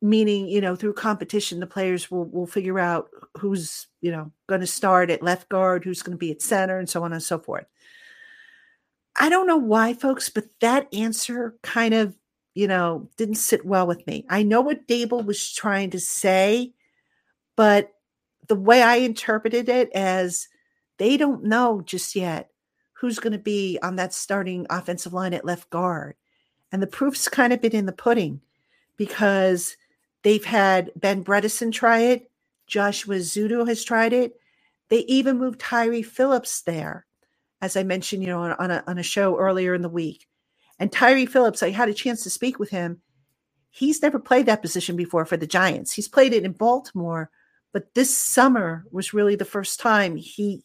Meaning, 0.02 0.48
you 0.48 0.62
know, 0.62 0.76
through 0.76 0.94
competition, 0.94 1.60
the 1.60 1.68
players 1.68 2.12
will 2.12 2.26
will 2.26 2.48
figure 2.48 2.78
out 2.78 3.10
who's, 3.38 3.88
you 4.02 4.12
know, 4.12 4.32
going 4.48 4.62
to 4.62 4.68
start 4.68 5.10
at 5.10 5.24
left 5.24 5.48
guard, 5.48 5.84
who's 5.86 6.02
going 6.02 6.14
to 6.14 6.18
be 6.18 6.32
at 6.32 6.42
center, 6.42 6.78
and 6.78 6.90
so 6.90 7.04
on 7.04 7.14
and 7.14 7.24
so 7.24 7.40
forth. 7.40 7.66
I 9.16 9.30
don't 9.30 9.48
know 9.48 9.58
why, 9.58 9.94
folks, 9.94 10.30
but 10.30 10.46
that 10.60 10.94
answer 10.94 11.56
kind 11.62 11.94
of, 11.94 12.16
you 12.54 12.68
know, 12.68 13.10
didn't 13.16 13.36
sit 13.36 13.66
well 13.66 13.88
with 13.88 14.06
me. 14.08 14.26
I 14.30 14.44
know 14.44 14.62
what 14.62 14.88
Daboll 14.88 15.26
was 15.26 15.54
trying 15.54 15.92
to 15.92 16.00
say, 16.00 16.74
but 17.56 17.94
the 18.48 18.56
way 18.56 18.82
I 18.82 18.96
interpreted 18.96 19.70
it 19.70 19.90
as 19.94 20.48
they 20.98 21.16
don't 21.16 21.46
know 21.46 21.82
just 21.82 22.16
yet 22.16 22.50
who's 23.04 23.20
going 23.20 23.34
to 23.34 23.38
be 23.38 23.78
on 23.84 23.98
that 23.98 24.14
starting 24.14 24.66
offensive 24.70 25.12
line 25.12 25.34
at 25.34 25.44
left 25.44 25.70
guard. 25.70 26.16
And 26.72 26.82
the 26.82 26.88
proof's 26.88 27.28
kind 27.28 27.52
of 27.52 27.60
been 27.60 27.76
in 27.76 27.86
the 27.86 27.92
pudding 27.92 28.40
because 28.96 29.76
they've 30.22 30.46
had 30.46 30.90
Ben 30.96 31.22
Bredeson 31.22 31.74
try 31.74 32.00
it, 32.00 32.32
Joshua 32.66 33.16
Ezeudu 33.16 33.68
has 33.68 33.84
tried 33.84 34.14
it. 34.14 34.40
They 34.88 35.00
even 35.00 35.38
moved 35.38 35.60
Tyree 35.60 36.02
Phillips 36.02 36.62
there, 36.62 37.06
as 37.62 37.76
I 37.76 37.84
mentioned, 37.84 38.24
you 38.24 38.30
know, 38.30 38.40
on, 38.40 38.54
on, 38.54 38.72
a, 38.72 38.82
on 38.88 38.98
a 38.98 39.04
show 39.04 39.38
earlier 39.38 39.74
in 39.74 39.82
the 39.82 39.90
week. 39.90 40.26
And 40.80 40.90
Tyree 40.90 41.26
Phillips, 41.26 41.62
I 41.62 41.72
had 41.72 41.90
a 41.90 41.94
chance 41.94 42.24
to 42.24 42.30
speak 42.30 42.58
with 42.58 42.70
him. 42.70 43.02
He's 43.70 44.02
never 44.02 44.18
played 44.18 44.46
that 44.46 44.62
position 44.62 44.96
before 44.96 45.26
for 45.26 45.36
the 45.36 45.46
Giants. 45.46 45.92
He's 45.92 46.08
played 46.08 46.32
it 46.32 46.46
in 46.46 46.54
Baltimore, 46.54 47.30
but 47.74 47.96
this 47.96 48.18
summer 48.18 48.86
was 48.92 49.14
really 49.14 49.36
the 49.36 49.44
first 49.44 49.82
time 49.82 50.16
he 50.16 50.64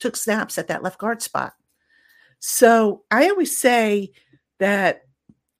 took 0.00 0.16
snaps 0.16 0.58
at 0.58 0.66
that 0.66 0.82
left 0.82 0.98
guard 0.98 1.22
spot. 1.22 1.54
So 2.40 3.02
I 3.10 3.28
always 3.28 3.56
say 3.56 4.12
that 4.58 5.02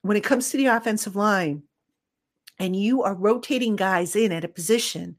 when 0.01 0.17
it 0.17 0.23
comes 0.23 0.49
to 0.49 0.57
the 0.57 0.67
offensive 0.67 1.15
line 1.15 1.63
and 2.57 2.75
you 2.75 3.03
are 3.03 3.13
rotating 3.13 3.75
guys 3.75 4.15
in 4.15 4.31
at 4.31 4.43
a 4.43 4.49
position, 4.49 5.17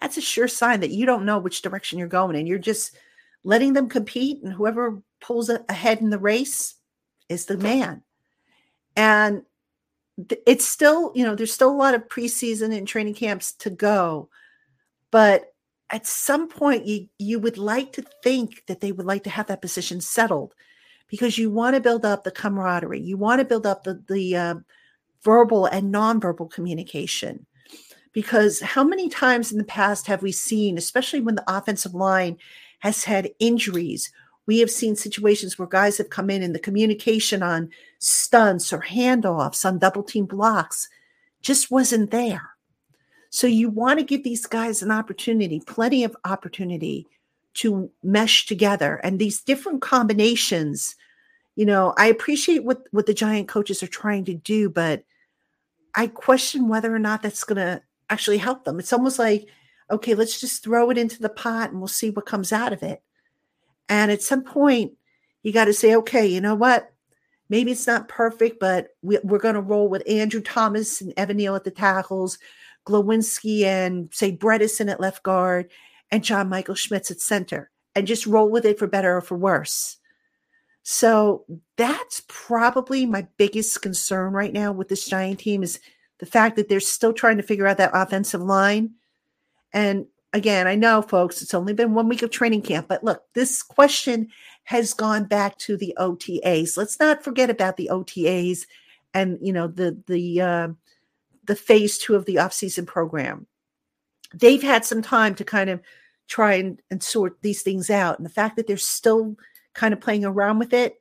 that's 0.00 0.16
a 0.16 0.20
sure 0.20 0.48
sign 0.48 0.80
that 0.80 0.90
you 0.90 1.06
don't 1.06 1.24
know 1.24 1.38
which 1.38 1.62
direction 1.62 1.98
you're 1.98 2.08
going 2.08 2.36
and 2.36 2.46
you're 2.46 2.58
just 2.58 2.96
letting 3.44 3.72
them 3.72 3.88
compete 3.88 4.42
and 4.42 4.52
whoever 4.52 5.02
pulls 5.20 5.48
ahead 5.48 6.00
in 6.00 6.10
the 6.10 6.18
race 6.18 6.74
is 7.28 7.46
the 7.46 7.56
man. 7.56 8.02
And 8.96 9.42
it's 10.46 10.66
still, 10.66 11.12
you 11.14 11.24
know, 11.24 11.34
there's 11.34 11.52
still 11.52 11.70
a 11.70 11.76
lot 11.76 11.94
of 11.94 12.08
preseason 12.08 12.76
and 12.76 12.86
training 12.86 13.14
camps 13.14 13.52
to 13.52 13.70
go 13.70 14.28
but 15.12 15.52
at 15.90 16.06
some 16.06 16.48
point, 16.48 16.86
you 16.86 17.06
you 17.18 17.38
would 17.38 17.58
like 17.58 17.92
to 17.92 18.04
think 18.24 18.64
that 18.66 18.80
they 18.80 18.90
would 18.90 19.06
like 19.06 19.22
to 19.24 19.30
have 19.30 19.46
that 19.46 19.62
position 19.62 20.00
settled 20.00 20.54
because 21.12 21.36
you 21.36 21.50
want 21.50 21.76
to 21.76 21.80
build 21.80 22.06
up 22.06 22.24
the 22.24 22.30
camaraderie. 22.30 22.98
You 22.98 23.18
want 23.18 23.38
to 23.40 23.44
build 23.44 23.66
up 23.66 23.84
the 23.84 24.02
the 24.08 24.34
uh, 24.34 24.54
verbal 25.22 25.66
and 25.66 25.94
nonverbal 25.94 26.50
communication. 26.50 27.44
Because 28.12 28.60
how 28.60 28.82
many 28.82 29.10
times 29.10 29.52
in 29.52 29.58
the 29.58 29.64
past 29.64 30.06
have 30.06 30.22
we 30.22 30.32
seen, 30.32 30.78
especially 30.78 31.20
when 31.20 31.34
the 31.34 31.44
offensive 31.46 31.94
line 31.94 32.38
has 32.78 33.04
had 33.04 33.30
injuries, 33.38 34.10
we 34.46 34.58
have 34.60 34.70
seen 34.70 34.96
situations 34.96 35.58
where 35.58 35.68
guys 35.68 35.98
have 35.98 36.08
come 36.08 36.30
in 36.30 36.42
and 36.42 36.54
the 36.54 36.58
communication 36.58 37.42
on 37.42 37.68
stunts 37.98 38.72
or 38.72 38.80
handoffs 38.80 39.66
on 39.66 39.78
double 39.78 40.02
team 40.02 40.24
blocks 40.24 40.88
just 41.42 41.70
wasn't 41.70 42.10
there. 42.10 42.50
So 43.28 43.46
you 43.46 43.68
want 43.68 43.98
to 43.98 44.04
give 44.04 44.24
these 44.24 44.46
guys 44.46 44.82
an 44.82 44.90
opportunity, 44.90 45.60
plenty 45.60 46.04
of 46.04 46.16
opportunity 46.24 47.06
to 47.54 47.90
mesh 48.02 48.46
together 48.46 48.96
and 49.02 49.18
these 49.18 49.40
different 49.40 49.82
combinations. 49.82 50.96
You 51.56 51.66
know, 51.66 51.94
I 51.98 52.06
appreciate 52.06 52.64
what 52.64 52.86
what 52.92 53.06
the 53.06 53.14
giant 53.14 53.48
coaches 53.48 53.82
are 53.82 53.88
trying 53.88 54.24
to 54.26 54.34
do, 54.34 54.70
but 54.70 55.04
I 55.94 56.06
question 56.06 56.68
whether 56.68 56.94
or 56.94 56.98
not 56.98 57.22
that's 57.22 57.44
going 57.44 57.56
to 57.56 57.82
actually 58.08 58.38
help 58.38 58.64
them. 58.64 58.78
It's 58.78 58.92
almost 58.92 59.18
like, 59.18 59.46
okay, 59.90 60.14
let's 60.14 60.40
just 60.40 60.62
throw 60.62 60.90
it 60.90 60.98
into 60.98 61.20
the 61.20 61.28
pot 61.28 61.70
and 61.70 61.78
we'll 61.78 61.88
see 61.88 62.10
what 62.10 62.26
comes 62.26 62.52
out 62.52 62.72
of 62.72 62.82
it. 62.82 63.02
And 63.88 64.10
at 64.10 64.22
some 64.22 64.42
point, 64.42 64.92
you 65.42 65.52
got 65.52 65.66
to 65.66 65.74
say, 65.74 65.94
okay, 65.96 66.26
you 66.26 66.40
know 66.40 66.54
what? 66.54 66.92
Maybe 67.50 67.72
it's 67.72 67.86
not 67.86 68.08
perfect, 68.08 68.58
but 68.58 68.88
we, 69.02 69.18
are 69.18 69.38
going 69.38 69.54
to 69.54 69.60
roll 69.60 69.88
with 69.88 70.08
Andrew 70.08 70.40
Thomas 70.40 71.02
and 71.02 71.12
Evan 71.18 71.36
Neal 71.36 71.54
at 71.54 71.64
the 71.64 71.70
tackles. 71.70 72.38
Glowinski 72.86 73.62
and 73.64 74.08
say 74.12 74.34
Bredeson 74.34 74.90
at 74.90 75.00
left 75.00 75.22
guard 75.22 75.70
and 76.12 76.22
John 76.22 76.48
Michael 76.48 76.76
Schmitz 76.76 77.10
at 77.10 77.20
center 77.20 77.70
and 77.96 78.06
just 78.06 78.26
roll 78.26 78.48
with 78.48 78.64
it 78.64 78.78
for 78.78 78.86
better 78.86 79.16
or 79.16 79.20
for 79.22 79.36
worse. 79.36 79.96
So 80.84 81.44
that's 81.76 82.22
probably 82.28 83.06
my 83.06 83.26
biggest 83.36 83.82
concern 83.82 84.32
right 84.32 84.52
now 84.52 84.72
with 84.72 84.88
this 84.88 85.08
giant 85.08 85.40
team 85.40 85.62
is 85.62 85.80
the 86.18 86.26
fact 86.26 86.56
that 86.56 86.68
they're 86.68 86.80
still 86.80 87.12
trying 87.12 87.38
to 87.38 87.42
figure 87.42 87.66
out 87.66 87.78
that 87.78 87.92
offensive 87.94 88.42
line. 88.42 88.92
And 89.72 90.06
again, 90.32 90.66
I 90.66 90.74
know 90.74 91.02
folks, 91.02 91.40
it's 91.40 91.54
only 91.54 91.72
been 91.72 91.94
one 91.94 92.08
week 92.08 92.22
of 92.22 92.30
training 92.30 92.62
camp, 92.62 92.88
but 92.88 93.02
look, 93.02 93.22
this 93.34 93.62
question 93.62 94.28
has 94.64 94.94
gone 94.94 95.24
back 95.24 95.58
to 95.58 95.76
the 95.76 95.94
OTAs. 95.98 96.76
Let's 96.76 97.00
not 97.00 97.24
forget 97.24 97.50
about 97.50 97.76
the 97.76 97.88
OTAs 97.90 98.66
and 99.14 99.38
you 99.42 99.52
know 99.52 99.66
the 99.66 100.00
the 100.06 100.40
uh, 100.40 100.68
the 101.44 101.56
phase 101.56 101.98
two 101.98 102.14
of 102.14 102.24
the 102.24 102.38
off-season 102.38 102.86
program. 102.86 103.46
They've 104.34 104.62
had 104.62 104.84
some 104.84 105.02
time 105.02 105.34
to 105.34 105.44
kind 105.44 105.68
of 105.68 105.80
try 106.32 106.54
and, 106.54 106.80
and 106.90 107.02
sort 107.02 107.42
these 107.42 107.62
things 107.62 107.90
out. 107.90 108.16
And 108.18 108.24
the 108.24 108.30
fact 108.40 108.56
that 108.56 108.66
they're 108.66 108.78
still 108.78 109.36
kind 109.74 109.92
of 109.92 110.00
playing 110.00 110.24
around 110.24 110.58
with 110.58 110.72
it, 110.72 110.92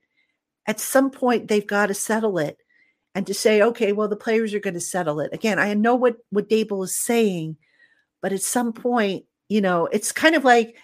at 0.68 0.80
some 0.80 1.10
point 1.10 1.48
they've 1.48 1.66
got 1.78 1.88
to 1.88 1.94
settle 1.94 2.38
it. 2.38 2.58
and 3.16 3.28
to 3.28 3.34
say, 3.34 3.62
okay, 3.62 3.92
well, 3.92 4.08
the 4.08 4.16
players 4.16 4.54
are 4.54 4.60
going 4.60 4.74
to 4.74 4.80
settle 4.80 5.20
it. 5.20 5.34
Again, 5.34 5.60
I 5.60 5.74
know 5.74 5.96
what 5.96 6.18
what 6.30 6.50
Daboll 6.50 6.84
is 6.84 6.96
saying, 6.98 7.58
but 8.22 8.34
at 8.34 8.42
some 8.42 8.74
point, 8.74 9.26
you 9.50 9.62
know, 9.62 9.88
it's 9.92 10.12
kind 10.12 10.36
of 10.36 10.44
like 10.44 10.78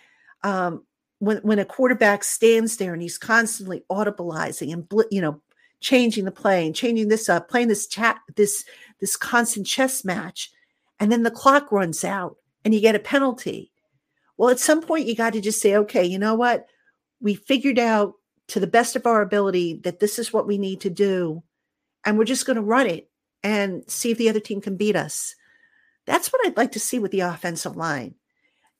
um, 0.43 0.83
when 1.19 1.37
when 1.37 1.59
a 1.59 1.65
quarterback 1.65 2.23
stands 2.23 2.77
there 2.77 2.93
and 2.93 3.01
he's 3.01 3.17
constantly 3.17 3.83
audibilizing 3.89 4.73
and 4.73 4.85
you 5.11 5.21
know 5.21 5.41
changing 5.79 6.25
the 6.25 6.31
play 6.31 6.65
and 6.65 6.75
changing 6.75 7.07
this 7.09 7.29
up, 7.29 7.49
playing 7.49 7.69
this 7.69 7.87
chat 7.87 8.17
this 8.35 8.65
this 8.99 9.15
constant 9.15 9.65
chess 9.65 10.03
match, 10.03 10.51
and 10.99 11.11
then 11.11 11.23
the 11.23 11.31
clock 11.31 11.71
runs 11.71 12.03
out 12.03 12.35
and 12.63 12.73
you 12.73 12.81
get 12.81 12.95
a 12.95 12.99
penalty. 12.99 13.71
Well, 14.37 14.49
at 14.49 14.59
some 14.59 14.81
point, 14.81 15.07
you 15.07 15.15
got 15.15 15.33
to 15.33 15.41
just 15.41 15.61
say, 15.61 15.75
okay, 15.75 16.05
you 16.05 16.19
know 16.19 16.35
what? 16.35 16.67
We 17.19 17.35
figured 17.35 17.79
out 17.79 18.13
to 18.49 18.59
the 18.59 18.67
best 18.67 18.95
of 18.95 19.05
our 19.05 19.21
ability 19.21 19.81
that 19.83 19.99
this 19.99 20.19
is 20.19 20.31
what 20.31 20.47
we 20.47 20.57
need 20.57 20.81
to 20.81 20.89
do 20.89 21.43
and 22.05 22.17
we're 22.17 22.23
just 22.23 22.45
going 22.45 22.55
to 22.55 22.61
run 22.61 22.87
it 22.87 23.09
and 23.43 23.83
see 23.89 24.11
if 24.11 24.17
the 24.17 24.29
other 24.29 24.39
team 24.39 24.61
can 24.61 24.77
beat 24.77 24.95
us. 24.95 25.35
That's 26.05 26.31
what 26.31 26.45
I'd 26.45 26.57
like 26.57 26.71
to 26.71 26.79
see 26.79 26.99
with 26.99 27.11
the 27.11 27.19
offensive 27.21 27.75
line. 27.75 28.15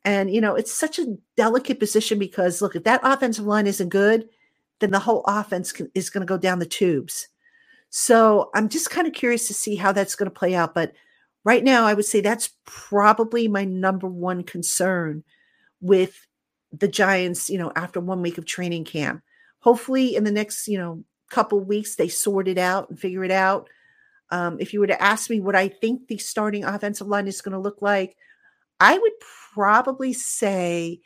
And, 0.06 0.34
you 0.34 0.40
know, 0.40 0.56
it's 0.56 0.72
such 0.72 1.00
a 1.00 1.18
delicate 1.36 1.80
position 1.80 2.20
because, 2.20 2.62
look, 2.62 2.76
if 2.76 2.86
that 2.86 3.02
offensive 3.04 3.46
line 3.46 3.68
isn't 3.68 3.90
good, 3.90 4.30
then 4.80 4.92
the 4.92 5.00
whole 5.00 5.24
offense 5.28 5.74
can, 5.74 5.92
is 5.94 6.10
going 6.10 6.26
to 6.26 6.32
go 6.32 6.38
down 6.38 6.60
the 6.60 6.66
tubes. 6.66 7.28
So 7.90 8.50
I'm 8.56 8.70
just 8.70 8.90
kind 8.90 9.08
of 9.08 9.14
curious 9.14 9.48
to 9.48 9.54
see 9.54 9.76
how 9.76 9.92
that's 9.92 10.16
going 10.16 10.30
to 10.30 10.40
play 10.40 10.56
out. 10.56 10.74
But 10.74 10.94
right 11.44 11.64
now, 11.64 11.86
I 11.86 11.94
would 11.94 12.06
say 12.06 12.22
that's 12.22 12.52
probably 12.66 13.50
my 13.50 13.66
number 13.66 14.08
one 14.08 14.44
concern 14.44 15.26
with 15.82 16.28
the 16.72 16.88
Giants, 16.88 17.50
you 17.50 17.58
know, 17.58 17.72
after 17.76 18.00
one 18.00 18.22
week 18.22 18.38
of 18.38 18.46
training 18.46 18.86
camp. 18.86 19.22
Hopefully, 19.60 20.16
in 20.16 20.24
the 20.24 20.32
next, 20.32 20.68
you 20.68 20.78
know, 20.78 21.04
couple 21.30 21.60
weeks 21.60 21.96
they 21.96 22.08
sort 22.08 22.48
it 22.48 22.58
out 22.58 22.90
and 22.90 23.00
figure 23.00 23.24
it 23.24 23.32
out. 23.32 23.70
Um, 24.30 24.58
if 24.60 24.74
you 24.74 24.80
were 24.80 24.88
to 24.88 25.02
ask 25.02 25.30
me 25.30 25.40
what 25.40 25.56
I 25.56 25.68
think 25.68 26.08
the 26.08 26.18
starting 26.18 26.66
offensive 26.66 27.08
line 27.08 27.28
is 27.28 27.42
going 27.42 27.54
to 27.54 27.60
look 27.60 27.82
like, 27.82 28.18
I 28.80 28.98
would 28.98 29.14
probably 29.54 30.14
say, 30.14 31.02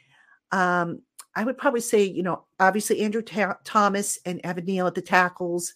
um, 0.51 1.01
I 1.35 1.43
would 1.43 1.57
probably 1.57 1.81
say, 1.81 2.03
you 2.03 2.23
know, 2.23 2.45
obviously 2.59 3.01
Andrew 3.01 3.21
Ta- 3.21 3.57
Thomas 3.63 4.19
and 4.25 4.41
Evan 4.43 4.65
Neal 4.65 4.87
at 4.87 4.95
the 4.95 5.01
tackles. 5.01 5.73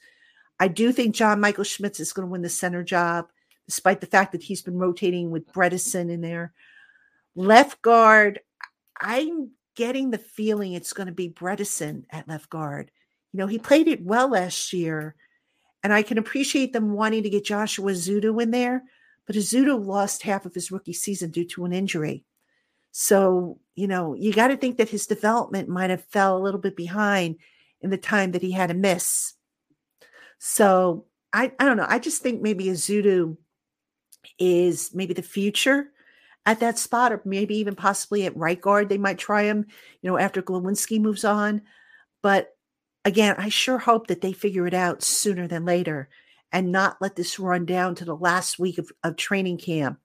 I 0.60 0.68
do 0.68 0.92
think 0.92 1.16
John 1.16 1.40
Michael 1.40 1.64
Schmitz 1.64 2.00
is 2.00 2.14
going 2.14 2.28
to 2.28 2.32
win 2.32 2.42
the 2.42 2.50
center 2.50 2.84
job, 2.84 3.28
despite 3.68 4.02
the 4.02 4.08
fact 4.08 4.32
that 4.32 4.44
he's 4.44 4.62
been 4.62 4.78
rotating 4.78 5.32
with 5.32 5.52
Bredeson 5.52 6.10
in 6.10 6.22
there. 6.22 6.54
Left 7.36 7.82
guard, 7.82 8.40
I'm 9.00 9.52
getting 9.76 10.12
the 10.12 10.18
feeling 10.18 10.74
it's 10.74 10.94
going 10.94 11.08
to 11.08 11.14
be 11.14 11.30
Bredeson 11.30 12.04
at 12.10 12.28
left 12.28 12.50
guard. 12.50 12.92
You 13.34 13.40
know, 13.40 13.48
he 13.48 13.60
played 13.60 13.88
it 13.88 14.04
well 14.04 14.30
last 14.30 14.72
year, 14.74 15.16
and 15.84 15.94
I 15.94 16.02
can 16.02 16.18
appreciate 16.18 16.74
them 16.74 16.94
wanting 16.94 17.24
to 17.24 17.30
get 17.30 17.46
Joshua 17.46 17.92
Ezeudu 17.92 18.42
in 18.42 18.52
there, 18.52 18.84
but 19.28 19.36
Ezeudu 19.36 19.84
lost 19.84 20.24
half 20.24 20.46
of 20.46 20.54
his 20.54 20.72
rookie 20.72 20.94
season 20.94 21.32
due 21.32 21.46
to 21.46 21.66
an 21.66 21.74
injury. 21.74 22.24
So, 22.92 23.60
you 23.76 23.88
know, 23.88 24.14
you 24.14 24.32
got 24.32 24.48
to 24.48 24.58
think 24.58 24.78
that 24.78 24.90
his 24.90 25.06
development 25.06 25.68
might 25.68 25.90
have 25.90 26.06
fell 26.06 26.38
a 26.38 26.42
little 26.42 26.62
bit 26.62 26.78
behind 26.78 27.36
in 27.82 27.90
the 27.90 27.98
time 27.98 28.32
that 28.32 28.42
he 28.42 28.52
had 28.52 28.68
to 28.68 28.74
miss. 28.74 29.34
So, 30.40 31.06
I, 31.34 31.52
I 31.60 31.66
don't 31.66 31.76
know. 31.76 31.86
I 31.88 32.00
just 32.00 32.22
think 32.22 32.42
maybe 32.42 32.66
Ezeudu 32.66 33.36
is 34.40 34.92
maybe 34.94 35.14
the 35.14 35.22
future 35.22 35.92
at 36.46 36.60
that 36.60 36.78
spot, 36.78 37.12
or 37.12 37.22
maybe 37.26 37.56
even 37.58 37.76
possibly 37.76 38.26
at 38.26 38.38
right 38.38 38.60
guard. 38.60 38.90
They 38.90 38.98
might 38.98 39.18
try 39.18 39.44
him, 39.44 39.66
you 40.02 40.10
know, 40.10 40.18
after 40.18 40.42
Glowinski 40.42 41.00
moves 41.00 41.26
on. 41.26 41.62
But 42.22 42.56
again, 43.04 43.36
I 43.38 43.50
sure 43.50 43.78
hope 43.78 44.08
that 44.08 44.22
they 44.22 44.34
figure 44.34 44.68
it 44.68 44.74
out 44.74 45.04
sooner 45.04 45.48
than 45.48 45.66
later 45.66 46.10
and 46.52 46.72
not 46.72 46.98
let 47.02 47.16
this 47.16 47.40
run 47.40 47.66
down 47.66 47.96
to 47.96 48.06
the 48.06 48.16
last 48.16 48.60
week 48.60 48.78
of, 48.78 48.92
of 49.04 49.16
training 49.16 49.58
camp 49.58 50.00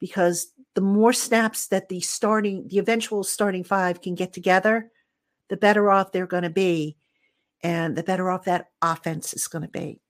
because 0.00 0.52
the 0.74 0.80
more 0.80 1.12
snaps 1.12 1.68
that 1.68 1.88
the 1.88 2.00
starting, 2.00 2.66
the 2.68 2.78
eventual 2.78 3.22
starting 3.24 3.62
five 3.62 4.00
can 4.00 4.14
get 4.14 4.32
together, 4.32 4.90
the 5.48 5.56
better 5.56 5.90
off 5.90 6.12
they're 6.12 6.26
going 6.26 6.44
to 6.44 6.50
be 6.50 6.96
and 7.62 7.94
the 7.94 8.02
better 8.02 8.30
off 8.30 8.44
that 8.44 8.70
offense 8.80 9.34
is 9.34 9.48
going 9.48 9.62
to 9.62 9.68
be. 9.68 10.01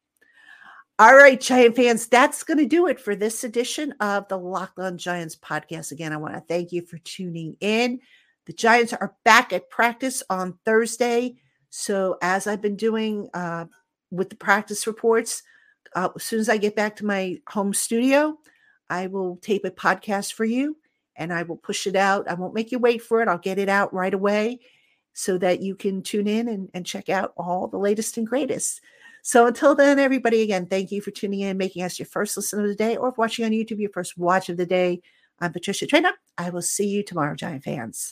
All 0.98 1.16
right, 1.16 1.40
Giant 1.40 1.74
fans, 1.74 2.06
that's 2.06 2.44
going 2.44 2.58
to 2.58 2.66
do 2.66 2.86
it 2.86 3.00
for 3.00 3.16
this 3.16 3.44
edition 3.44 3.92
of 4.00 4.28
the 4.28 4.36
Locked 4.36 4.78
On 4.78 4.98
Giants 4.98 5.34
podcast. 5.34 5.90
Again, 5.90 6.12
I 6.12 6.18
want 6.18 6.34
to 6.34 6.40
thank 6.40 6.70
you 6.70 6.82
for 6.82 6.98
tuning 6.98 7.56
in. 7.60 7.98
The 8.44 8.52
Giants 8.52 8.92
are 8.92 9.14
back 9.24 9.54
at 9.54 9.70
practice 9.70 10.22
on 10.28 10.58
Thursday. 10.66 11.36
So, 11.70 12.18
as 12.20 12.46
I've 12.46 12.60
been 12.60 12.76
doing 12.76 13.28
uh, 13.32 13.64
with 14.10 14.28
the 14.28 14.36
practice 14.36 14.86
reports, 14.86 15.42
uh, 15.96 16.10
as 16.14 16.24
soon 16.24 16.40
as 16.40 16.50
I 16.50 16.58
get 16.58 16.76
back 16.76 16.96
to 16.96 17.06
my 17.06 17.38
home 17.48 17.72
studio, 17.72 18.36
I 18.90 19.06
will 19.06 19.36
tape 19.36 19.64
a 19.64 19.70
podcast 19.70 20.34
for 20.34 20.44
you 20.44 20.76
and 21.16 21.32
I 21.32 21.42
will 21.44 21.56
push 21.56 21.86
it 21.86 21.96
out. 21.96 22.28
I 22.28 22.34
won't 22.34 22.54
make 22.54 22.70
you 22.70 22.78
wait 22.78 23.00
for 23.00 23.22
it. 23.22 23.28
I'll 23.28 23.38
get 23.38 23.58
it 23.58 23.70
out 23.70 23.94
right 23.94 24.12
away 24.12 24.60
so 25.14 25.38
that 25.38 25.62
you 25.62 25.74
can 25.74 26.02
tune 26.02 26.26
in 26.26 26.48
and, 26.48 26.68
and 26.74 26.84
check 26.84 27.08
out 27.08 27.32
all 27.38 27.66
the 27.66 27.78
latest 27.78 28.18
and 28.18 28.26
greatest. 28.26 28.82
So 29.24 29.46
until 29.46 29.76
then, 29.76 30.00
everybody, 30.00 30.42
again, 30.42 30.66
thank 30.66 30.90
you 30.90 31.00
for 31.00 31.12
tuning 31.12 31.40
in, 31.40 31.56
making 31.56 31.84
us 31.84 31.96
your 31.96 32.06
first 32.06 32.36
listen 32.36 32.60
of 32.60 32.66
the 32.66 32.74
day, 32.74 32.96
or 32.96 33.14
watching 33.16 33.44
on 33.44 33.52
YouTube, 33.52 33.78
your 33.78 33.90
first 33.90 34.18
watch 34.18 34.48
of 34.48 34.56
the 34.56 34.66
day. 34.66 35.00
I'm 35.40 35.52
Patricia 35.52 35.86
Traina. 35.86 36.10
I 36.36 36.50
will 36.50 36.60
see 36.60 36.88
you 36.88 37.04
tomorrow, 37.04 37.36
Giant 37.36 37.62
fans. 37.62 38.10